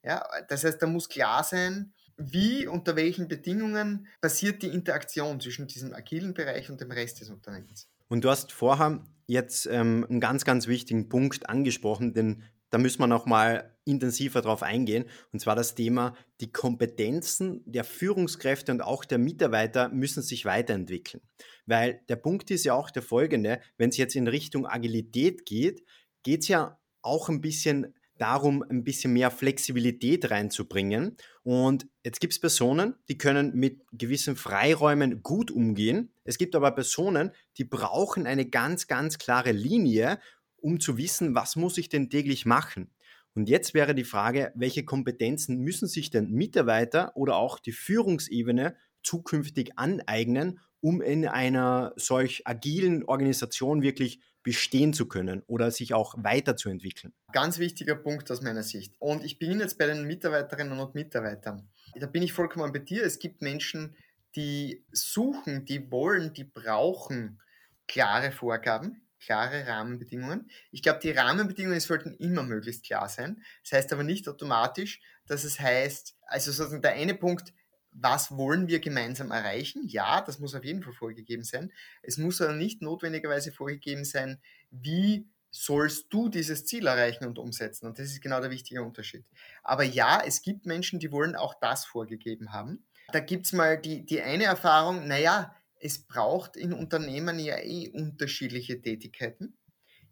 Ja, 0.04 0.24
das 0.50 0.64
heißt, 0.64 0.82
da 0.82 0.86
muss 0.86 1.10
klar 1.10 1.44
sein, 1.44 1.94
wie, 2.18 2.68
unter 2.68 2.96
welchen 2.96 3.28
Bedingungen 3.28 4.08
passiert 4.22 4.62
die 4.62 4.68
Interaktion 4.68 5.42
zwischen 5.42 5.68
diesem 5.68 5.94
agilen 5.94 6.34
Bereich 6.34 6.70
und 6.70 6.80
dem 6.80 6.92
Rest 6.92 7.22
des 7.22 7.30
Unternehmens. 7.30 7.90
Und 8.08 8.24
du 8.24 8.30
hast 8.30 8.52
vorher 8.52 9.04
jetzt 9.26 9.66
ähm, 9.66 10.06
einen 10.08 10.20
ganz, 10.20 10.46
ganz 10.46 10.68
wichtigen 10.68 11.10
Punkt 11.10 11.50
angesprochen, 11.50 12.14
den 12.14 12.44
da 12.76 12.80
müssen 12.80 13.00
wir 13.00 13.08
noch 13.08 13.26
mal 13.26 13.74
intensiver 13.86 14.42
darauf 14.42 14.62
eingehen. 14.62 15.06
Und 15.32 15.40
zwar 15.40 15.56
das 15.56 15.76
Thema, 15.76 16.14
die 16.42 16.52
Kompetenzen 16.52 17.62
der 17.66 17.86
Führungskräfte 17.86 18.74
und 18.74 18.82
auch 18.82 19.06
der 19.06 19.18
Mitarbeiter 19.18 19.88
müssen 19.88 20.22
sich 20.22 20.44
weiterentwickeln. 20.44 21.24
Weil 21.66 22.02
der 22.10 22.18
Punkt 22.18 22.52
ist 22.52 22.66
ja 22.66 22.74
auch 22.74 22.92
der 22.92 23.02
folgende, 23.02 23.62
wenn 23.78 23.92
es 23.92 23.98
jetzt 23.98 24.18
in 24.18 24.28
Richtung 24.28 24.68
Agilität 24.68 25.46
geht, 25.46 25.86
geht 26.24 26.42
es 26.42 26.50
ja 26.50 26.78
auch 27.02 27.30
ein 27.30 27.40
bisschen 27.40 27.94
darum, 28.18 28.62
ein 28.70 28.84
bisschen 28.84 29.14
mehr 29.14 29.32
Flexibilität 29.32 30.30
reinzubringen. 30.30 31.16
Und 31.44 31.88
jetzt 32.04 32.20
gibt 32.20 32.34
es 32.34 32.40
Personen, 32.40 32.96
die 33.08 33.18
können 33.18 33.54
mit 33.56 33.84
gewissen 33.94 34.36
Freiräumen 34.36 35.24
gut 35.24 35.50
umgehen. 35.50 36.12
Es 36.26 36.38
gibt 36.38 36.56
aber 36.56 36.72
Personen, 36.72 37.32
die 37.58 37.64
brauchen 37.64 38.28
eine 38.28 38.46
ganz, 38.46 38.88
ganz 38.88 39.18
klare 39.18 39.54
Linie 39.54 40.20
um 40.66 40.80
zu 40.80 40.98
wissen, 40.98 41.36
was 41.36 41.56
muss 41.56 41.78
ich 41.78 41.90
denn 41.90 42.10
täglich 42.10 42.48
machen. 42.48 42.90
Und 43.36 43.50
jetzt 43.50 43.76
wäre 43.76 43.94
die 43.94 44.04
Frage, 44.04 44.52
welche 44.56 44.84
Kompetenzen 44.84 45.60
müssen 45.60 45.88
sich 45.88 46.10
denn 46.10 46.32
Mitarbeiter 46.32 47.16
oder 47.16 47.36
auch 47.36 47.60
die 47.60 47.72
Führungsebene 47.72 48.76
zukünftig 49.04 49.78
aneignen, 49.78 50.60
um 50.82 51.04
in 51.04 51.28
einer 51.28 51.94
solch 51.98 52.48
agilen 52.48 53.04
Organisation 53.04 53.84
wirklich 53.84 54.20
bestehen 54.42 54.94
zu 54.94 55.08
können 55.08 55.44
oder 55.46 55.70
sich 55.70 55.94
auch 55.94 56.16
weiterzuentwickeln? 56.18 57.14
Ganz 57.32 57.60
wichtiger 57.60 57.96
Punkt 57.96 58.32
aus 58.32 58.42
meiner 58.42 58.64
Sicht. 58.64 58.96
Und 58.98 59.24
ich 59.24 59.38
bin 59.38 59.60
jetzt 59.60 59.78
bei 59.78 59.86
den 59.86 60.06
Mitarbeiterinnen 60.08 60.80
und 60.80 60.96
Mitarbeitern. 60.96 61.70
Da 61.94 62.08
bin 62.08 62.24
ich 62.24 62.34
vollkommen 62.34 62.74
bei 62.74 62.80
dir. 62.80 63.04
Es 63.04 63.20
gibt 63.20 63.44
Menschen, 63.44 63.96
die 64.36 64.84
suchen, 64.92 65.66
die 65.66 65.92
wollen, 65.92 66.34
die 66.34 66.44
brauchen 66.44 67.40
klare 67.88 68.32
Vorgaben 68.32 69.05
klare 69.20 69.68
Rahmenbedingungen. 69.68 70.50
Ich 70.72 70.82
glaube, 70.82 71.00
die 71.00 71.12
Rahmenbedingungen 71.12 71.80
sollten 71.80 72.14
immer 72.16 72.44
möglichst 72.44 72.86
klar 72.86 73.10
sein. 73.10 73.44
Das 73.64 73.74
heißt 73.74 73.94
aber 73.94 74.04
nicht 74.04 74.28
automatisch, 74.28 75.02
dass 75.28 75.44
es 75.44 75.60
heißt, 75.60 76.16
also 76.28 76.52
sozusagen 76.52 76.82
der 76.82 76.94
eine 76.94 77.16
Punkt, 77.16 77.54
was 77.92 78.36
wollen 78.36 78.68
wir 78.68 78.80
gemeinsam 78.80 79.32
erreichen? 79.32 79.88
Ja, 79.88 80.22
das 80.22 80.40
muss 80.40 80.54
auf 80.54 80.66
jeden 80.66 80.84
Fall 80.84 80.94
vorgegeben 80.94 81.44
sein. 81.44 81.72
Es 82.02 82.18
muss 82.18 82.42
aber 82.42 82.54
nicht 82.54 82.82
notwendigerweise 82.82 83.52
vorgegeben 83.52 84.04
sein, 84.04 84.42
wie 84.70 85.28
sollst 85.50 86.08
du 86.10 86.28
dieses 86.28 86.66
Ziel 86.66 86.86
erreichen 86.86 87.26
und 87.26 87.40
umsetzen. 87.40 87.88
Und 87.88 87.98
das 87.98 88.08
ist 88.08 88.22
genau 88.22 88.42
der 88.42 88.52
wichtige 88.52 88.84
Unterschied. 88.84 89.24
Aber 89.64 89.84
ja, 89.84 90.22
es 90.26 90.42
gibt 90.42 90.66
Menschen, 90.66 91.00
die 91.00 91.14
wollen 91.14 91.36
auch 91.38 91.54
das 91.62 91.86
vorgegeben 91.86 92.52
haben. 92.52 92.86
Da 93.14 93.22
gibt 93.22 93.46
es 93.46 93.54
mal 93.54 93.80
die, 93.80 94.06
die 94.06 94.22
eine 94.22 94.44
Erfahrung, 94.44 95.08
naja, 95.08 95.56
es 95.86 96.00
braucht 96.00 96.58
in 96.58 96.74
Unternehmen 96.74 97.38
ja 97.38 97.60
eh 97.60 97.90
unterschiedliche 97.90 98.82
Tätigkeiten. 98.82 99.56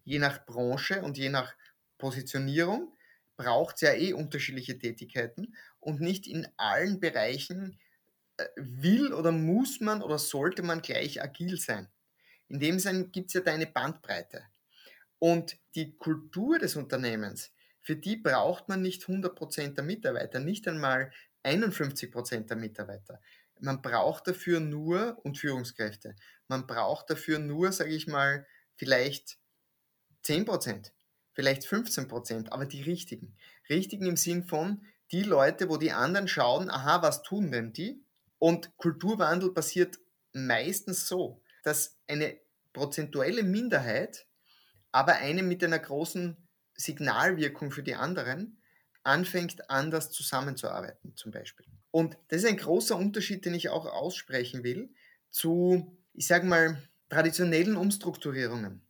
Je 0.04 0.20
nach 0.20 0.46
Branche 0.46 1.02
und 1.02 1.18
je 1.18 1.30
nach 1.30 1.52
Positionierung 1.98 2.96
braucht 3.36 3.74
es 3.74 3.80
ja 3.80 3.92
eh 3.92 4.12
unterschiedliche 4.12 4.78
Tätigkeiten 4.78 5.56
und 5.80 6.00
nicht 6.00 6.28
in 6.28 6.46
allen 6.56 7.00
Bereichen 7.00 7.80
äh, 8.36 8.46
will 8.56 9.12
oder 9.12 9.32
muss 9.32 9.80
man 9.80 10.00
oder 10.00 10.20
sollte 10.20 10.62
man 10.62 10.80
gleich 10.80 11.20
agil 11.20 11.58
sein. 11.58 11.88
In 12.46 12.60
dem 12.60 12.78
Sinne 12.78 13.08
gibt 13.08 13.30
es 13.30 13.34
ja 13.34 13.40
da 13.40 13.52
eine 13.52 13.66
Bandbreite. 13.66 14.44
Und 15.18 15.58
die 15.74 15.96
Kultur 15.96 16.60
des 16.60 16.76
Unternehmens, 16.76 17.52
für 17.80 17.96
die 17.96 18.16
braucht 18.16 18.68
man 18.68 18.80
nicht 18.80 19.02
100% 19.02 19.74
der 19.74 19.82
Mitarbeiter, 19.82 20.38
nicht 20.38 20.68
einmal 20.68 21.10
51% 21.42 22.46
der 22.46 22.56
Mitarbeiter. 22.56 23.20
Man 23.60 23.82
braucht 23.82 24.26
dafür 24.26 24.60
nur, 24.60 25.18
und 25.24 25.38
Führungskräfte, 25.38 26.16
man 26.48 26.66
braucht 26.66 27.10
dafür 27.10 27.38
nur, 27.38 27.72
sage 27.72 27.94
ich 27.94 28.06
mal, 28.06 28.46
vielleicht 28.76 29.38
10%, 30.24 30.90
vielleicht 31.32 31.64
15%, 31.64 32.50
aber 32.50 32.66
die 32.66 32.82
richtigen. 32.82 33.36
Richtigen 33.68 34.06
im 34.06 34.16
Sinn 34.16 34.44
von 34.44 34.84
die 35.12 35.22
Leute, 35.22 35.68
wo 35.68 35.76
die 35.76 35.92
anderen 35.92 36.28
schauen, 36.28 36.70
aha, 36.70 37.02
was 37.02 37.22
tun 37.22 37.52
denn 37.52 37.72
die? 37.72 38.04
Und 38.38 38.76
Kulturwandel 38.76 39.52
passiert 39.52 39.98
meistens 40.32 41.06
so, 41.06 41.42
dass 41.62 41.98
eine 42.08 42.38
prozentuelle 42.72 43.42
Minderheit, 43.42 44.26
aber 44.92 45.14
eine 45.14 45.42
mit 45.42 45.62
einer 45.64 45.78
großen 45.78 46.36
Signalwirkung 46.74 47.70
für 47.70 47.82
die 47.82 47.94
anderen, 47.94 48.60
anfängt 49.02 49.70
anders 49.70 50.10
zusammenzuarbeiten 50.10 51.16
zum 51.16 51.30
Beispiel. 51.30 51.66
Und 51.94 52.18
das 52.26 52.42
ist 52.42 52.48
ein 52.48 52.56
großer 52.56 52.96
Unterschied, 52.96 53.44
den 53.44 53.54
ich 53.54 53.68
auch 53.68 53.86
aussprechen 53.86 54.64
will, 54.64 54.92
zu, 55.30 55.96
ich 56.12 56.26
sage 56.26 56.44
mal, 56.44 56.82
traditionellen 57.08 57.76
Umstrukturierungen, 57.76 58.82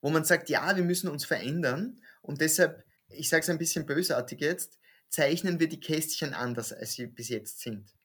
wo 0.00 0.10
man 0.10 0.22
sagt, 0.22 0.48
ja, 0.48 0.76
wir 0.76 0.84
müssen 0.84 1.08
uns 1.08 1.24
verändern 1.24 2.00
und 2.20 2.40
deshalb, 2.40 2.84
ich 3.08 3.28
sage 3.28 3.42
es 3.42 3.50
ein 3.50 3.58
bisschen 3.58 3.84
bösartig 3.84 4.40
jetzt, 4.40 4.78
zeichnen 5.08 5.58
wir 5.58 5.68
die 5.68 5.80
Kästchen 5.80 6.34
anders, 6.34 6.72
als 6.72 6.92
sie 6.92 7.08
bis 7.08 7.30
jetzt 7.30 7.58
sind. 7.58 7.96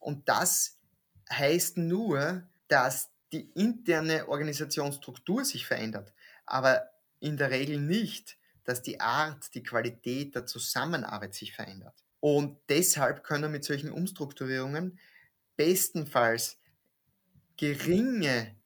Und 0.00 0.28
das 0.28 0.76
heißt 1.32 1.78
nur, 1.78 2.46
dass 2.68 3.08
die 3.32 3.52
interne 3.54 4.28
Organisationsstruktur 4.28 5.46
sich 5.46 5.64
verändert, 5.64 6.12
aber 6.44 6.90
in 7.20 7.38
der 7.38 7.50
Regel 7.50 7.80
nicht, 7.80 8.36
dass 8.64 8.82
die 8.82 9.00
Art, 9.00 9.54
die 9.54 9.62
Qualität 9.62 10.34
der 10.34 10.44
Zusammenarbeit 10.44 11.32
sich 11.32 11.54
verändert. 11.54 12.04
Und 12.24 12.56
deshalb 12.70 13.22
können 13.22 13.52
mit 13.52 13.64
solchen 13.64 13.92
Umstrukturierungen 13.92 14.98
bestenfalls 15.58 16.58
geringe 17.58 18.56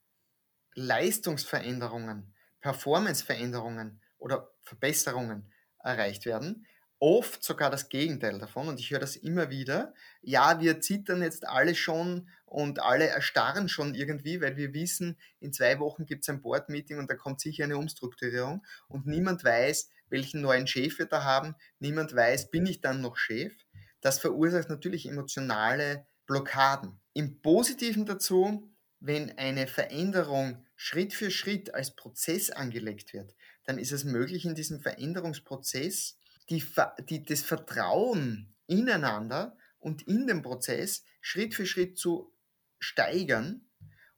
Leistungsveränderungen, 0.76 2.32
Performanceveränderungen 2.60 4.00
oder 4.18 4.52
Verbesserungen 4.62 5.52
erreicht 5.82 6.24
werden. 6.24 6.68
Oft 7.00 7.42
sogar 7.42 7.68
das 7.68 7.88
Gegenteil 7.88 8.38
davon. 8.38 8.68
Und 8.68 8.78
ich 8.78 8.92
höre 8.92 9.00
das 9.00 9.16
immer 9.16 9.50
wieder. 9.50 9.92
Ja, 10.22 10.60
wir 10.60 10.80
zittern 10.80 11.20
jetzt 11.20 11.44
alle 11.44 11.74
schon 11.74 12.28
und 12.44 12.80
alle 12.80 13.08
erstarren 13.08 13.68
schon 13.68 13.96
irgendwie, 13.96 14.40
weil 14.40 14.56
wir 14.56 14.72
wissen, 14.72 15.18
in 15.40 15.52
zwei 15.52 15.80
Wochen 15.80 16.06
gibt 16.06 16.22
es 16.22 16.28
ein 16.28 16.42
Board-Meeting 16.42 17.00
und 17.00 17.10
da 17.10 17.16
kommt 17.16 17.40
sicher 17.40 17.64
eine 17.64 17.76
Umstrukturierung 17.76 18.64
und 18.86 19.08
niemand 19.08 19.42
weiß, 19.42 19.90
welchen 20.10 20.40
neuen 20.40 20.66
Chef 20.66 20.98
wir 20.98 21.06
da 21.06 21.24
haben. 21.24 21.54
Niemand 21.78 22.14
weiß, 22.14 22.50
bin 22.50 22.66
ich 22.66 22.80
dann 22.80 23.00
noch 23.00 23.16
Chef? 23.16 23.52
Das 24.00 24.18
verursacht 24.18 24.68
natürlich 24.68 25.06
emotionale 25.06 26.06
Blockaden. 26.26 27.00
Im 27.14 27.40
Positiven 27.40 28.06
dazu, 28.06 28.70
wenn 29.00 29.36
eine 29.38 29.66
Veränderung 29.66 30.64
Schritt 30.76 31.12
für 31.12 31.30
Schritt 31.30 31.74
als 31.74 31.94
Prozess 31.94 32.50
angelegt 32.50 33.12
wird, 33.12 33.34
dann 33.64 33.78
ist 33.78 33.92
es 33.92 34.04
möglich, 34.04 34.44
in 34.44 34.54
diesem 34.54 34.80
Veränderungsprozess 34.80 36.16
die, 36.48 36.64
die, 37.08 37.24
das 37.24 37.42
Vertrauen 37.42 38.54
ineinander 38.66 39.56
und 39.78 40.02
in 40.02 40.26
den 40.26 40.42
Prozess 40.42 41.04
Schritt 41.20 41.54
für 41.54 41.66
Schritt 41.66 41.98
zu 41.98 42.32
steigern, 42.78 43.67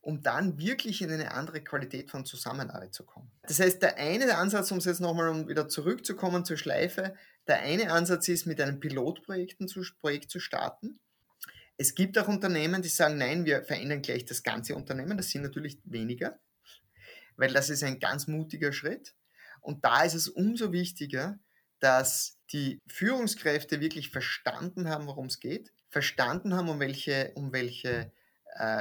um 0.02 0.22
dann 0.22 0.58
wirklich 0.58 1.02
in 1.02 1.10
eine 1.10 1.32
andere 1.32 1.62
Qualität 1.62 2.10
von 2.10 2.24
Zusammenarbeit 2.24 2.94
zu 2.94 3.04
kommen. 3.04 3.30
Das 3.42 3.60
heißt, 3.60 3.82
der 3.82 3.96
eine 3.98 4.36
Ansatz, 4.36 4.70
um 4.70 4.78
es 4.78 4.86
jetzt 4.86 5.00
nochmal 5.00 5.28
um 5.28 5.48
wieder 5.48 5.68
zurückzukommen 5.68 6.44
zur 6.44 6.56
Schleife, 6.56 7.14
der 7.46 7.60
eine 7.60 7.92
Ansatz 7.92 8.28
ist, 8.28 8.46
mit 8.46 8.60
einem 8.60 8.80
Pilotprojekt 8.80 9.68
zu, 9.68 9.82
Projekt 10.00 10.30
zu 10.30 10.40
starten. 10.40 10.98
Es 11.76 11.94
gibt 11.94 12.18
auch 12.18 12.28
Unternehmen, 12.28 12.82
die 12.82 12.88
sagen, 12.88 13.18
nein, 13.18 13.44
wir 13.44 13.62
verändern 13.62 14.02
gleich 14.02 14.24
das 14.24 14.42
ganze 14.42 14.74
Unternehmen. 14.74 15.16
Das 15.16 15.30
sind 15.30 15.42
natürlich 15.42 15.78
weniger, 15.84 16.38
weil 17.36 17.52
das 17.52 17.70
ist 17.70 17.82
ein 17.82 17.98
ganz 17.98 18.26
mutiger 18.26 18.72
Schritt. 18.72 19.14
Und 19.60 19.84
da 19.84 20.02
ist 20.02 20.14
es 20.14 20.28
umso 20.28 20.72
wichtiger, 20.72 21.38
dass 21.78 22.38
die 22.52 22.78
Führungskräfte 22.86 23.80
wirklich 23.80 24.10
verstanden 24.10 24.88
haben, 24.88 25.06
worum 25.06 25.26
es 25.26 25.40
geht, 25.40 25.72
verstanden 25.88 26.54
haben, 26.54 26.68
um 26.68 26.80
welche, 26.80 27.32
um 27.34 27.52
welche, 27.52 28.12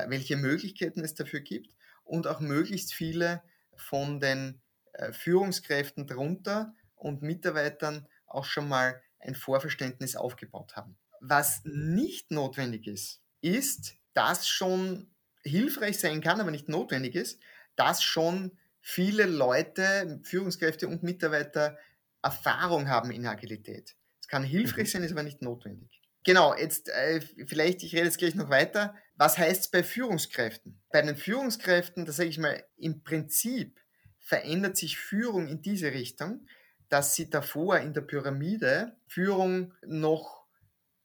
welche 0.08 0.38
Möglichkeiten 0.38 1.03
es 1.03 1.13
dafür 1.13 1.41
gibt 1.41 1.75
und 2.03 2.27
auch 2.27 2.39
möglichst 2.39 2.93
viele 2.93 3.43
von 3.75 4.19
den 4.19 4.62
äh, 4.93 5.13
Führungskräften 5.13 6.08
drunter 6.08 6.73
und 6.95 7.21
Mitarbeitern 7.21 8.08
auch 8.27 8.45
schon 8.45 8.67
mal 8.67 9.01
ein 9.19 9.36
Vorverständnis 9.36 10.15
aufgebaut 10.15 10.75
haben. 10.75 10.97
Was 11.21 11.62
nicht 11.63 12.32
notwendig 12.32 12.88
ist, 12.88 13.21
ist, 13.41 13.95
dass 14.13 14.47
schon 14.47 15.12
hilfreich 15.43 15.99
sein 15.99 16.21
kann, 16.21 16.41
aber 16.41 16.51
nicht 16.51 16.69
notwendig 16.69 17.15
ist, 17.15 17.39
dass 17.75 18.03
schon 18.03 18.58
viele 18.82 19.25
Leute, 19.25 20.19
Führungskräfte 20.23 20.88
und 20.88 21.03
Mitarbeiter 21.03 21.77
Erfahrung 22.21 22.89
haben 22.89 23.12
in 23.12 23.25
Agilität. 23.25 23.95
Es 24.21 24.27
kann 24.27 24.43
hilfreich 24.43 24.88
mhm. 24.88 24.91
sein, 24.91 25.03
ist 25.03 25.12
aber 25.12 25.23
nicht 25.23 25.41
notwendig. 25.41 26.01
Genau, 26.23 26.55
jetzt 26.55 26.89
äh, 26.89 27.21
vielleicht, 27.45 27.84
ich 27.84 27.93
rede 27.95 28.05
jetzt 28.05 28.17
gleich 28.17 28.36
noch 28.36 28.49
weiter. 28.49 28.95
Was 29.19 29.38
heißt 29.38 29.62
es 29.65 29.67
bei 29.67 29.84
Führungskräften? 29.84 30.79
Bei 30.93 31.01
den 31.01 31.17
Führungskräften, 31.17 32.05
da 32.05 32.13
sage 32.13 32.29
ich 32.29 32.38
mal, 32.38 32.63
im 32.77 33.03
Prinzip 33.03 33.77
verändert 34.17 34.77
sich 34.77 34.97
Führung 34.97 35.49
in 35.49 35.62
diese 35.62 35.91
Richtung, 35.91 36.47
dass 36.88 37.15
sie 37.15 37.29
davor 37.29 37.79
in 37.79 37.93
der 37.93 37.99
Pyramide 37.99 38.95
Führung 39.10 39.73
noch 39.86 40.45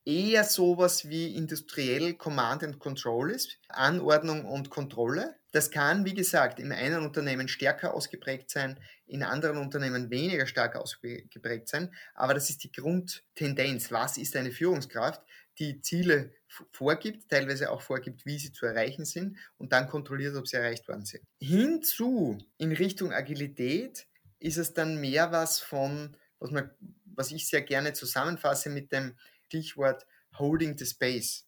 eher 0.05 0.45
sowas 0.45 1.09
wie 1.09 1.35
industriell 1.35 2.15
Command 2.15 2.63
and 2.63 2.79
Control 2.79 3.33
ist, 3.33 3.59
Anordnung 3.69 4.45
und 4.45 4.71
Kontrolle. 4.71 5.35
Das 5.51 5.73
kann, 5.73 6.05
wie 6.05 6.15
gesagt, 6.15 6.61
in 6.61 6.71
einem 6.71 7.05
Unternehmen 7.05 7.49
stärker 7.49 7.95
ausgeprägt 7.95 8.49
sein, 8.49 8.79
in 9.07 9.25
anderen 9.25 9.59
Unternehmen 9.59 10.11
weniger 10.11 10.47
stark 10.47 10.77
ausgeprägt 10.77 11.67
sein, 11.67 11.93
aber 12.15 12.35
das 12.35 12.49
ist 12.49 12.63
die 12.63 12.71
Grundtendenz. 12.71 13.91
Was 13.91 14.19
ist 14.19 14.37
eine 14.37 14.53
Führungskraft, 14.53 15.21
die 15.59 15.81
Ziele 15.81 16.33
vorgibt, 16.73 17.29
teilweise 17.29 17.71
auch 17.71 17.83
vorgibt, 17.83 18.27
wie 18.27 18.39
sie 18.39 18.53
zu 18.53 18.67
erreichen 18.67 19.05
sind 19.05 19.37
und 19.59 19.73
dann 19.73 19.89
kontrolliert, 19.89 20.37
ob 20.37 20.47
sie 20.47 20.57
erreicht 20.57 20.89
worden 20.89 21.05
sind. 21.05 21.25
Hinzu 21.41 22.39
in 22.59 22.73
Richtung 22.73 23.13
Agilität 23.13 24.07
ist 24.39 24.59
es 24.59 24.75
dann 24.75 25.01
mehr 25.01 25.33
was 25.33 25.61
von, 25.61 26.17
was, 26.39 26.51
man, 26.51 26.71
was 27.05 27.31
ich 27.31 27.49
sehr 27.49 27.63
gerne 27.63 27.93
zusammenfasse 27.93 28.71
mit 28.71 28.93
dem 28.93 29.17
Stichwort 29.47 30.07
Holding 30.39 30.77
the 30.77 30.87
Space. 30.87 31.47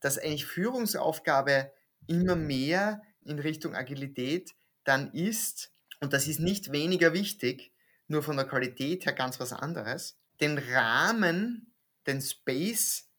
Dass 0.00 0.18
eigentlich 0.18 0.46
Führungsaufgabe 0.46 1.72
immer 2.06 2.36
mehr 2.36 3.02
in 3.22 3.38
Richtung 3.38 3.74
Agilität 3.74 4.52
dann 4.84 5.12
ist, 5.12 5.72
und 6.00 6.12
das 6.12 6.26
ist 6.26 6.40
nicht 6.40 6.72
weniger 6.72 7.12
wichtig, 7.12 7.72
nur 8.08 8.22
von 8.22 8.36
der 8.36 8.46
Qualität 8.46 9.04
her 9.04 9.12
ganz 9.12 9.38
was 9.38 9.52
anderes, 9.52 10.16
den 10.40 10.58
Rahmen, 10.58 11.74
den 12.06 12.20
Space 12.22 13.09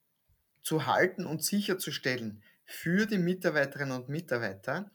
zu 0.61 0.85
halten 0.85 1.25
und 1.25 1.43
sicherzustellen 1.43 2.43
für 2.65 3.05
die 3.05 3.17
Mitarbeiterinnen 3.17 3.95
und 3.95 4.09
Mitarbeiter, 4.09 4.91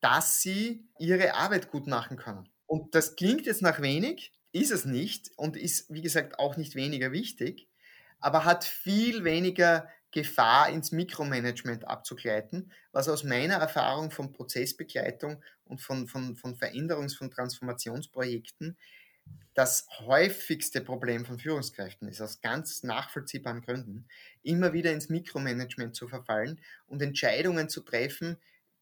dass 0.00 0.40
sie 0.40 0.86
ihre 0.98 1.34
Arbeit 1.34 1.70
gut 1.70 1.86
machen 1.86 2.16
können. 2.16 2.48
Und 2.66 2.94
das 2.94 3.16
klingt 3.16 3.46
jetzt 3.46 3.62
nach 3.62 3.80
wenig, 3.80 4.32
ist 4.52 4.70
es 4.70 4.84
nicht 4.84 5.30
und 5.36 5.56
ist, 5.56 5.92
wie 5.92 6.02
gesagt, 6.02 6.38
auch 6.38 6.56
nicht 6.56 6.74
weniger 6.74 7.12
wichtig, 7.12 7.68
aber 8.20 8.44
hat 8.44 8.64
viel 8.64 9.24
weniger 9.24 9.88
Gefahr 10.10 10.68
ins 10.68 10.92
Mikromanagement 10.92 11.88
abzugleiten, 11.88 12.70
was 12.92 13.08
aus 13.08 13.24
meiner 13.24 13.54
Erfahrung 13.54 14.12
von 14.12 14.32
Prozessbegleitung 14.32 15.42
und 15.64 15.80
von, 15.80 16.06
von, 16.06 16.36
von 16.36 16.54
Veränderungs-, 16.54 17.16
von 17.16 17.30
Transformationsprojekten 17.30 18.76
das 19.54 19.86
häufigste 20.00 20.80
Problem 20.80 21.24
von 21.24 21.38
Führungskräften 21.38 22.08
ist, 22.08 22.20
aus 22.20 22.40
ganz 22.40 22.82
nachvollziehbaren 22.82 23.62
Gründen, 23.62 24.06
immer 24.42 24.72
wieder 24.72 24.92
ins 24.92 25.08
Mikromanagement 25.08 25.94
zu 25.94 26.08
verfallen 26.08 26.60
und 26.86 27.00
Entscheidungen 27.00 27.68
zu 27.68 27.80
treffen, 27.82 28.36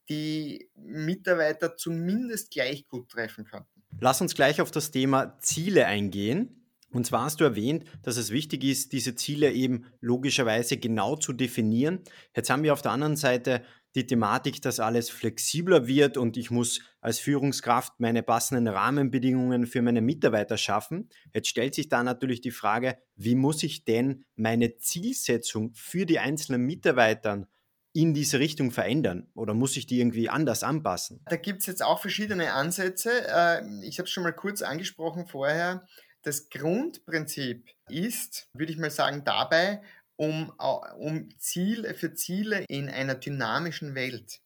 die 0.09 0.69
Mitarbeiter 0.75 1.77
zumindest 1.77 2.51
gleich 2.51 2.87
gut 2.87 3.09
treffen 3.09 3.45
könnten. 3.45 3.83
Lass 3.99 4.19
uns 4.19 4.33
gleich 4.33 4.59
auf 4.59 4.71
das 4.71 4.91
Thema 4.91 5.37
Ziele 5.39 5.85
eingehen. 5.85 6.59
Und 6.91 7.05
zwar 7.07 7.25
hast 7.25 7.39
du 7.39 7.43
erwähnt, 7.43 7.85
dass 8.03 8.17
es 8.17 8.31
wichtig 8.31 8.63
ist, 8.63 8.91
diese 8.91 9.15
Ziele 9.15 9.51
eben 9.51 9.85
logischerweise 9.99 10.77
genau 10.77 11.15
zu 11.15 11.33
definieren. 11.33 12.01
Jetzt 12.35 12.49
haben 12.49 12.63
wir 12.63 12.73
auf 12.73 12.81
der 12.81 12.91
anderen 12.91 13.15
Seite 13.15 13.63
die 13.95 14.07
Thematik, 14.07 14.61
dass 14.61 14.79
alles 14.79 15.09
flexibler 15.09 15.87
wird 15.87 16.17
und 16.17 16.37
ich 16.37 16.51
muss 16.51 16.81
als 17.01 17.19
Führungskraft 17.19 17.99
meine 17.99 18.23
passenden 18.23 18.67
Rahmenbedingungen 18.67 19.67
für 19.67 19.81
meine 19.81 20.01
Mitarbeiter 20.01 20.57
schaffen. 20.57 21.09
Jetzt 21.33 21.49
stellt 21.49 21.75
sich 21.75 21.89
da 21.89 22.03
natürlich 22.03 22.41
die 22.41 22.51
Frage, 22.51 22.97
wie 23.15 23.35
muss 23.35 23.63
ich 23.63 23.85
denn 23.85 24.25
meine 24.35 24.77
Zielsetzung 24.77 25.73
für 25.73 26.05
die 26.05 26.19
einzelnen 26.19 26.63
Mitarbeiter 26.65 27.47
in 27.93 28.15
diese 28.15 28.39
Richtung 28.39 28.71
verändern 28.71 29.27
oder 29.35 29.53
muss 29.53 29.77
ich 29.77 29.85
die 29.85 29.99
irgendwie 29.99 30.27
anders 30.27 30.63
anpassen? 30.63 31.21
Da 31.29 31.35
gibt 31.35 31.61
es 31.61 31.67
jetzt 31.67 31.83
auch 31.83 32.01
verschiedene 32.01 32.53
Ansätze. 32.53 33.11
Äh, 33.27 33.85
ich 33.85 33.99
habe 33.99 34.07
es 34.07 34.11
schon 34.11 34.23
mal 34.23 34.33
kurz 34.33 34.63
angesprochen 34.63 35.27
vorher. 35.27 35.85
Das 36.23 36.49
Grundprinzip 36.49 37.69
ist, 37.89 38.47
würde 38.53 38.71
ich 38.71 38.79
mal 38.79 38.89
sagen, 38.89 39.23
dabei, 39.25 39.81
um, 40.15 40.51
um 40.97 41.29
Ziel, 41.37 41.93
für 41.95 42.13
Ziele 42.13 42.65
in 42.67 42.89
einer 42.89 43.15
dynamischen 43.15 43.95
Welt, 43.95 44.41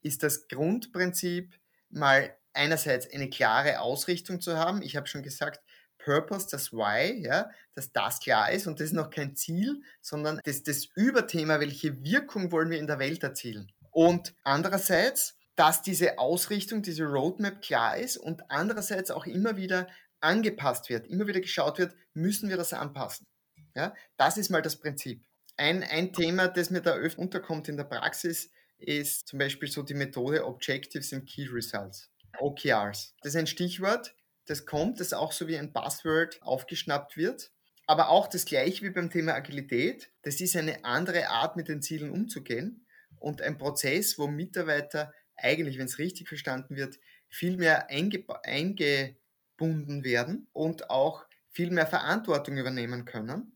ist 0.00 0.22
das 0.22 0.48
Grundprinzip 0.48 1.54
mal 1.90 2.36
einerseits 2.52 3.12
eine 3.12 3.30
klare 3.30 3.80
Ausrichtung 3.80 4.40
zu 4.40 4.56
haben. 4.56 4.82
Ich 4.82 4.96
habe 4.96 5.06
schon 5.06 5.22
gesagt, 5.22 5.60
Purpose, 5.98 6.48
das 6.50 6.72
Why, 6.72 7.24
ja, 7.24 7.50
dass 7.74 7.92
das 7.92 8.20
klar 8.20 8.52
ist 8.52 8.66
und 8.66 8.78
das 8.78 8.88
ist 8.88 8.92
noch 8.92 9.10
kein 9.10 9.34
Ziel, 9.34 9.82
sondern 10.00 10.40
das, 10.44 10.62
das 10.62 10.86
Überthema, 10.94 11.60
welche 11.60 12.02
Wirkung 12.04 12.52
wollen 12.52 12.70
wir 12.70 12.78
in 12.78 12.86
der 12.86 12.98
Welt 12.98 13.22
erzielen. 13.22 13.72
Und 13.90 14.34
andererseits, 14.44 15.38
dass 15.56 15.82
diese 15.82 16.18
Ausrichtung, 16.18 16.82
diese 16.82 17.04
Roadmap 17.04 17.62
klar 17.62 17.96
ist 17.96 18.16
und 18.16 18.50
andererseits 18.50 19.10
auch 19.10 19.26
immer 19.26 19.56
wieder 19.56 19.86
angepasst 20.20 20.88
wird, 20.88 21.06
immer 21.06 21.26
wieder 21.26 21.40
geschaut 21.40 21.78
wird, 21.78 21.94
müssen 22.12 22.48
wir 22.48 22.56
das 22.56 22.72
anpassen. 22.72 23.26
Ja, 23.74 23.94
das 24.16 24.36
ist 24.36 24.50
mal 24.50 24.62
das 24.62 24.76
Prinzip. 24.76 25.24
Ein, 25.56 25.82
ein 25.82 26.12
Thema, 26.12 26.48
das 26.48 26.70
mir 26.70 26.80
da 26.80 26.94
öfter 26.94 27.20
unterkommt 27.20 27.68
in 27.68 27.76
der 27.76 27.84
Praxis, 27.84 28.50
ist 28.78 29.28
zum 29.28 29.38
Beispiel 29.38 29.70
so 29.70 29.82
die 29.82 29.94
Methode 29.94 30.44
Objectives 30.44 31.12
and 31.12 31.26
Key 31.26 31.48
Results, 31.50 32.10
OKRs. 32.38 33.14
Das 33.22 33.34
ist 33.34 33.36
ein 33.36 33.46
Stichwort, 33.46 34.14
das 34.46 34.66
kommt, 34.66 35.00
das 35.00 35.12
auch 35.12 35.32
so 35.32 35.48
wie 35.48 35.56
ein 35.56 35.72
Buzzword 35.72 36.42
aufgeschnappt 36.42 37.16
wird. 37.16 37.50
Aber 37.86 38.08
auch 38.08 38.28
das 38.28 38.46
gleiche 38.46 38.84
wie 38.84 38.90
beim 38.90 39.10
Thema 39.10 39.34
Agilität, 39.34 40.10
das 40.22 40.40
ist 40.40 40.56
eine 40.56 40.84
andere 40.84 41.28
Art, 41.28 41.56
mit 41.56 41.68
den 41.68 41.82
Zielen 41.82 42.10
umzugehen 42.10 42.86
und 43.18 43.42
ein 43.42 43.58
Prozess, 43.58 44.18
wo 44.18 44.26
Mitarbeiter 44.26 45.12
eigentlich, 45.36 45.78
wenn 45.78 45.86
es 45.86 45.98
richtig 45.98 46.28
verstanden 46.28 46.76
wird, 46.76 46.98
viel 47.28 47.56
mehr 47.56 47.90
einge 47.90 48.24
eingebunden 48.42 50.04
werden 50.04 50.48
und 50.52 50.90
auch 50.90 51.26
viel 51.50 51.70
mehr 51.70 51.86
Verantwortung 51.86 52.56
übernehmen 52.56 53.04
können 53.04 53.53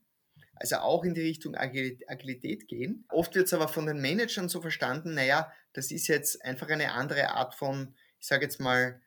also 0.61 0.77
auch 0.77 1.05
in 1.05 1.15
die 1.15 1.23
Richtung 1.23 1.55
Agilität 1.55 2.69
gehen. 2.69 3.05
Oft 3.09 3.35
wird 3.35 3.47
es 3.47 3.53
aber 3.53 3.69
von 3.69 3.87
den 3.87 4.01
Managern 4.01 4.49
so 4.49 4.61
verstanden, 4.61 5.15
naja, 5.15 5.53
das 5.73 5.91
ist 5.91 6.09
jetzt 6.09 6.45
einfach 6.45 6.69
eine 6.69 6.93
andere 6.93 7.31
Art 7.31 7.55
von, 7.55 7.95
ich 8.19 8.27
sage 8.27 8.45
jetzt 8.45 8.61
mal, 8.61 9.01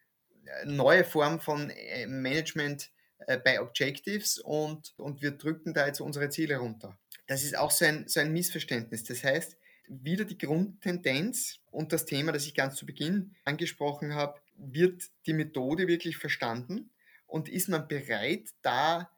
äh, 0.45 0.65
neue 0.65 1.03
Form 1.03 1.39
von 1.39 1.69
äh, 1.69 2.07
Management 2.07 2.91
äh, 3.27 3.37
bei 3.37 3.61
Objectives 3.61 4.39
und, 4.39 4.93
und 4.97 5.21
wir 5.21 5.31
drücken 5.31 5.73
da 5.73 5.87
jetzt 5.87 6.01
unsere 6.01 6.29
Ziele 6.29 6.57
runter. 6.57 6.97
Das 7.27 7.43
ist 7.43 7.57
auch 7.57 7.71
so 7.71 7.85
ein, 7.85 8.07
so 8.07 8.19
ein 8.19 8.33
Missverständnis. 8.33 9.03
Das 9.03 9.23
heißt, 9.23 9.57
wieder 9.87 10.25
die 10.25 10.37
Grundtendenz 10.37 11.59
und 11.69 11.91
das 11.91 12.05
Thema, 12.05 12.31
das 12.31 12.45
ich 12.45 12.55
ganz 12.55 12.75
zu 12.75 12.85
Beginn 12.85 13.35
angesprochen 13.43 14.15
habe, 14.15 14.39
wird 14.55 15.03
die 15.25 15.33
Methode 15.33 15.87
wirklich 15.87 16.17
verstanden 16.17 16.91
und 17.27 17.49
ist 17.49 17.69
man 17.69 17.87
bereit, 17.87 18.49
da 18.61 19.09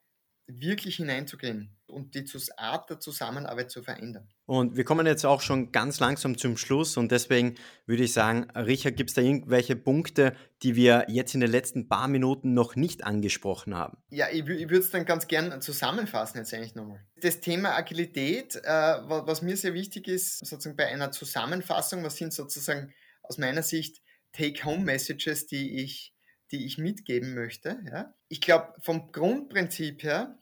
wirklich 0.47 0.97
hineinzugehen 0.97 1.75
und 1.87 2.15
die 2.15 2.25
Art 2.57 2.89
der 2.89 2.99
Zusammenarbeit 2.99 3.71
zu 3.71 3.81
verändern. 3.81 4.27
Und 4.45 4.75
wir 4.75 4.83
kommen 4.83 5.05
jetzt 5.05 5.25
auch 5.25 5.41
schon 5.41 5.71
ganz 5.71 5.99
langsam 5.99 6.37
zum 6.37 6.57
Schluss 6.57 6.97
und 6.97 7.11
deswegen 7.11 7.55
würde 7.85 8.03
ich 8.03 8.13
sagen, 8.13 8.49
Richard, 8.51 8.97
gibt 8.97 9.11
es 9.11 9.15
da 9.15 9.21
irgendwelche 9.21 9.75
Punkte, 9.75 10.35
die 10.63 10.75
wir 10.75 11.05
jetzt 11.07 11.33
in 11.33 11.39
den 11.39 11.51
letzten 11.51 11.87
paar 11.87 12.07
Minuten 12.07 12.53
noch 12.53 12.75
nicht 12.75 13.03
angesprochen 13.03 13.75
haben? 13.75 13.97
Ja, 14.09 14.27
ich, 14.29 14.39
ich 14.39 14.45
würde 14.45 14.79
es 14.79 14.89
dann 14.89 15.05
ganz 15.05 15.27
gern 15.27 15.61
zusammenfassen 15.61 16.39
jetzt 16.39 16.53
eigentlich 16.53 16.75
nochmal. 16.75 16.99
Das 17.21 17.39
Thema 17.39 17.75
Agilität, 17.77 18.55
äh, 18.55 18.67
was 18.67 19.41
mir 19.41 19.55
sehr 19.55 19.73
wichtig 19.73 20.07
ist, 20.07 20.45
sozusagen 20.45 20.75
bei 20.75 20.87
einer 20.87 21.11
Zusammenfassung, 21.11 22.03
was 22.03 22.17
sind 22.17 22.33
sozusagen 22.33 22.93
aus 23.21 23.37
meiner 23.37 23.63
Sicht 23.63 24.01
Take-Home-Messages, 24.33 25.45
die 25.45 25.83
ich 25.83 26.12
die 26.53 26.65
ich 26.65 26.77
mitgeben 26.77 27.33
möchte. 27.33 27.79
Ja? 27.91 28.13
Ich 28.29 28.39
glaube, 28.39 28.73
vom 28.79 29.11
Grundprinzip 29.11 30.03
her 30.03 30.39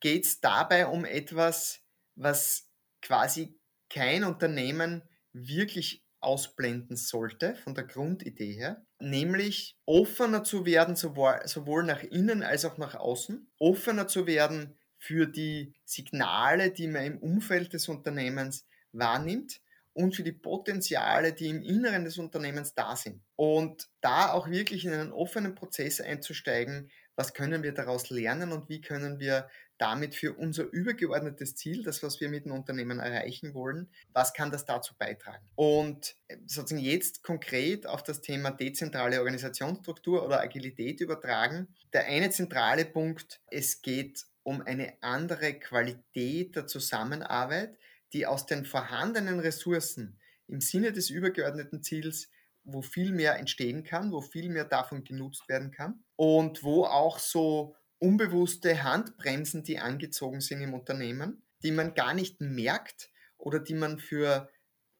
geht 0.00 0.24
es 0.24 0.40
dabei 0.40 0.86
um 0.86 1.04
etwas, 1.04 1.84
was 2.16 2.68
quasi 3.02 3.60
kein 3.88 4.24
Unternehmen 4.24 5.02
wirklich 5.32 6.04
ausblenden 6.20 6.96
sollte, 6.96 7.54
von 7.56 7.74
der 7.74 7.84
Grundidee 7.84 8.54
her, 8.54 8.86
nämlich 8.98 9.76
offener 9.86 10.44
zu 10.44 10.64
werden, 10.64 10.96
sowohl 10.96 11.84
nach 11.84 12.02
innen 12.02 12.42
als 12.42 12.64
auch 12.64 12.78
nach 12.78 12.94
außen, 12.94 13.50
offener 13.58 14.08
zu 14.08 14.26
werden 14.26 14.78
für 14.98 15.26
die 15.26 15.74
Signale, 15.84 16.70
die 16.70 16.86
man 16.86 17.04
im 17.04 17.18
Umfeld 17.18 17.72
des 17.72 17.88
Unternehmens 17.88 18.66
wahrnimmt 18.92 19.60
und 19.94 20.14
für 20.14 20.22
die 20.22 20.32
Potenziale, 20.32 21.32
die 21.32 21.48
im 21.48 21.62
Inneren 21.62 22.04
des 22.04 22.18
Unternehmens 22.18 22.74
da 22.74 22.96
sind. 22.96 23.22
Und 23.36 23.88
da 24.00 24.32
auch 24.32 24.48
wirklich 24.48 24.84
in 24.84 24.92
einen 24.92 25.12
offenen 25.12 25.54
Prozess 25.54 26.00
einzusteigen, 26.00 26.90
was 27.14 27.34
können 27.34 27.62
wir 27.62 27.72
daraus 27.72 28.08
lernen 28.10 28.52
und 28.52 28.68
wie 28.68 28.80
können 28.80 29.20
wir 29.20 29.48
damit 29.78 30.14
für 30.14 30.34
unser 30.34 30.64
übergeordnetes 30.64 31.56
Ziel, 31.56 31.82
das, 31.82 32.02
was 32.02 32.20
wir 32.20 32.28
mit 32.28 32.44
dem 32.44 32.52
Unternehmen 32.52 33.00
erreichen 33.00 33.52
wollen, 33.52 33.90
was 34.12 34.32
kann 34.32 34.50
das 34.50 34.64
dazu 34.64 34.94
beitragen? 34.96 35.44
Und 35.56 36.14
äh, 36.28 36.36
sozusagen 36.46 36.84
jetzt 36.84 37.22
konkret 37.22 37.86
auf 37.86 38.02
das 38.02 38.20
Thema 38.20 38.50
dezentrale 38.50 39.18
Organisationsstruktur 39.18 40.24
oder 40.24 40.40
Agilität 40.40 41.00
übertragen. 41.00 41.74
Der 41.92 42.06
eine 42.06 42.30
zentrale 42.30 42.84
Punkt, 42.84 43.40
es 43.50 43.82
geht 43.82 44.24
um 44.44 44.62
eine 44.62 44.94
andere 45.00 45.54
Qualität 45.54 46.56
der 46.56 46.66
Zusammenarbeit, 46.66 47.76
die 48.12 48.26
aus 48.26 48.46
den 48.46 48.64
vorhandenen 48.64 49.40
Ressourcen 49.40 50.18
im 50.46 50.60
Sinne 50.60 50.92
des 50.92 51.10
übergeordneten 51.10 51.82
Ziels, 51.82 52.28
wo 52.64 52.82
viel 52.82 53.12
mehr 53.12 53.38
entstehen 53.38 53.84
kann, 53.84 54.12
wo 54.12 54.20
viel 54.20 54.48
mehr 54.48 54.64
davon 54.64 55.04
genutzt 55.04 55.48
werden 55.48 55.70
kann 55.70 56.04
und 56.16 56.62
wo 56.62 56.84
auch 56.84 57.18
so 57.18 57.74
unbewusste 57.98 58.82
Handbremsen, 58.82 59.64
die 59.64 59.78
angezogen 59.78 60.40
sind 60.40 60.60
im 60.60 60.74
Unternehmen, 60.74 61.42
die 61.62 61.70
man 61.70 61.94
gar 61.94 62.14
nicht 62.14 62.40
merkt 62.40 63.10
oder 63.38 63.58
die 63.58 63.74
man 63.74 63.98
für 63.98 64.50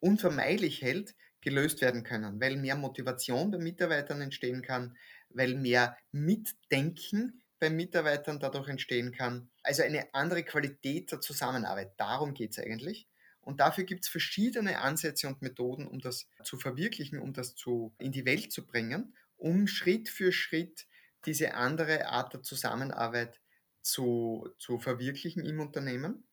unvermeidlich 0.00 0.82
hält, 0.82 1.14
gelöst 1.40 1.80
werden 1.80 2.04
können, 2.04 2.40
weil 2.40 2.56
mehr 2.56 2.76
Motivation 2.76 3.50
bei 3.50 3.58
Mitarbeitern 3.58 4.20
entstehen 4.20 4.62
kann, 4.62 4.96
weil 5.28 5.54
mehr 5.54 5.96
Mitdenken 6.12 7.42
bei 7.58 7.70
Mitarbeitern 7.70 8.40
dadurch 8.40 8.68
entstehen 8.68 9.12
kann. 9.12 9.50
Also 9.62 9.82
eine 9.82 10.12
andere 10.14 10.42
Qualität 10.42 11.12
der 11.12 11.20
Zusammenarbeit. 11.20 11.92
Darum 11.96 12.34
geht 12.34 12.52
es 12.52 12.58
eigentlich. 12.58 13.08
Und 13.40 13.60
dafür 13.60 13.84
gibt 13.84 14.04
es 14.04 14.10
verschiedene 14.10 14.80
Ansätze 14.80 15.26
und 15.26 15.42
Methoden, 15.42 15.86
um 15.86 16.00
das 16.00 16.28
zu 16.44 16.58
verwirklichen, 16.58 17.18
um 17.18 17.32
das 17.32 17.54
zu, 17.54 17.94
in 17.98 18.12
die 18.12 18.24
Welt 18.24 18.52
zu 18.52 18.64
bringen, 18.66 19.16
um 19.36 19.66
Schritt 19.66 20.08
für 20.08 20.32
Schritt 20.32 20.86
diese 21.26 21.54
andere 21.54 22.06
Art 22.08 22.32
der 22.32 22.42
Zusammenarbeit 22.42 23.40
zu, 23.82 24.48
zu 24.58 24.78
verwirklichen 24.78 25.44
im 25.44 25.60
Unternehmen. 25.60 26.24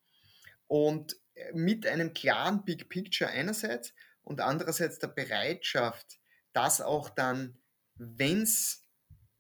Und 0.68 1.18
mit 1.54 1.88
einem 1.88 2.14
klaren 2.14 2.64
Big 2.64 2.90
Picture 2.90 3.30
einerseits 3.30 3.94
und 4.22 4.42
andererseits 4.42 5.00
der 5.00 5.08
Bereitschaft, 5.08 6.20
das 6.54 6.82
auch 6.82 7.10
dann, 7.10 7.58
wenn's 7.96 8.86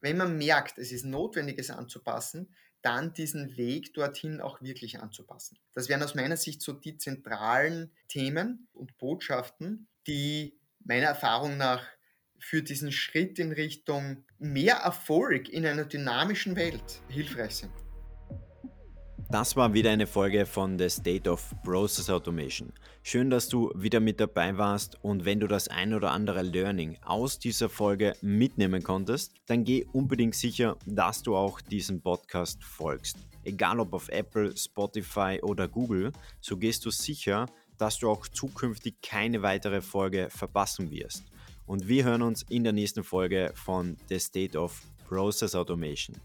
wenn 0.02 0.18
man 0.18 0.38
merkt, 0.38 0.78
es 0.78 0.92
ist 0.92 1.06
notwendig, 1.06 1.60
es 1.60 1.70
anzupassen, 1.70 2.56
dann 2.82 3.14
diesen 3.14 3.58
Weg 3.58 3.94
dorthin 3.94 4.42
auch 4.42 4.62
wirklich 4.62 5.00
anzupassen. 5.00 5.58
Das 5.74 5.90
wären 5.90 6.04
aus 6.04 6.16
meiner 6.16 6.38
Sicht 6.38 6.62
so 6.62 6.74
die 6.74 6.98
zentralen 6.98 7.92
Themen 8.08 8.68
und 8.74 8.98
Botschaften, 8.98 9.88
die 10.08 10.58
meiner 10.80 11.08
Erfahrung 11.08 11.58
nach 11.58 11.86
für 12.40 12.64
diesen 12.64 12.92
Schritt 12.92 13.38
in 13.38 13.52
Richtung 13.52 14.24
mehr 14.38 14.78
Erfolg 14.78 15.50
in 15.50 15.66
einer 15.66 15.86
dynamischen 15.86 16.56
Welt 16.56 17.02
hilfreich 17.10 17.58
sind. 17.58 17.89
Das 19.32 19.56
war 19.56 19.76
wieder 19.76 19.92
eine 19.92 20.08
Folge 20.08 20.48
von 20.48 20.80
The 20.80 20.90
State 20.90 21.30
of 21.30 21.54
Process 21.64 22.10
Automation. 22.10 22.74
Schön, 23.04 23.30
dass 23.30 23.48
du 23.48 23.72
wieder 23.76 24.00
mit 24.00 24.20
dabei 24.20 24.58
warst 24.58 24.98
und 25.04 25.24
wenn 25.24 25.40
du 25.40 25.46
das 25.46 25.68
ein 25.68 25.94
oder 25.94 26.10
andere 26.10 26.42
Learning 26.42 26.98
aus 27.04 27.38
dieser 27.38 27.70
Folge 27.70 28.16
mitnehmen 28.22 28.82
konntest, 28.82 29.36
dann 29.46 29.64
geh 29.64 29.86
unbedingt 29.94 30.34
sicher, 30.34 30.78
dass 30.88 31.22
du 31.22 31.36
auch 31.36 31.62
diesem 31.62 32.02
Podcast 32.02 32.64
folgst. 32.64 33.18
Egal 33.44 33.80
ob 33.80 33.94
auf 33.94 34.10
Apple, 34.10 34.58
Spotify 34.58 35.40
oder 35.44 35.68
Google, 35.68 36.12
so 36.42 36.58
gehst 36.58 36.84
du 36.88 36.90
sicher, 36.90 37.46
dass 37.78 38.00
du 38.00 38.10
auch 38.10 38.28
zukünftig 38.28 38.96
keine 39.04 39.44
weitere 39.44 39.82
Folge 39.82 40.30
verpassen 40.32 40.90
wirst. 40.90 41.26
Und 41.68 41.88
wir 41.88 42.04
hören 42.04 42.24
uns 42.24 42.42
in 42.50 42.64
der 42.64 42.74
nächsten 42.74 43.04
Folge 43.04 43.52
von 43.54 43.96
The 44.10 44.18
State 44.18 44.58
of 44.58 44.82
Process 45.08 45.54
Automation. 45.54 46.16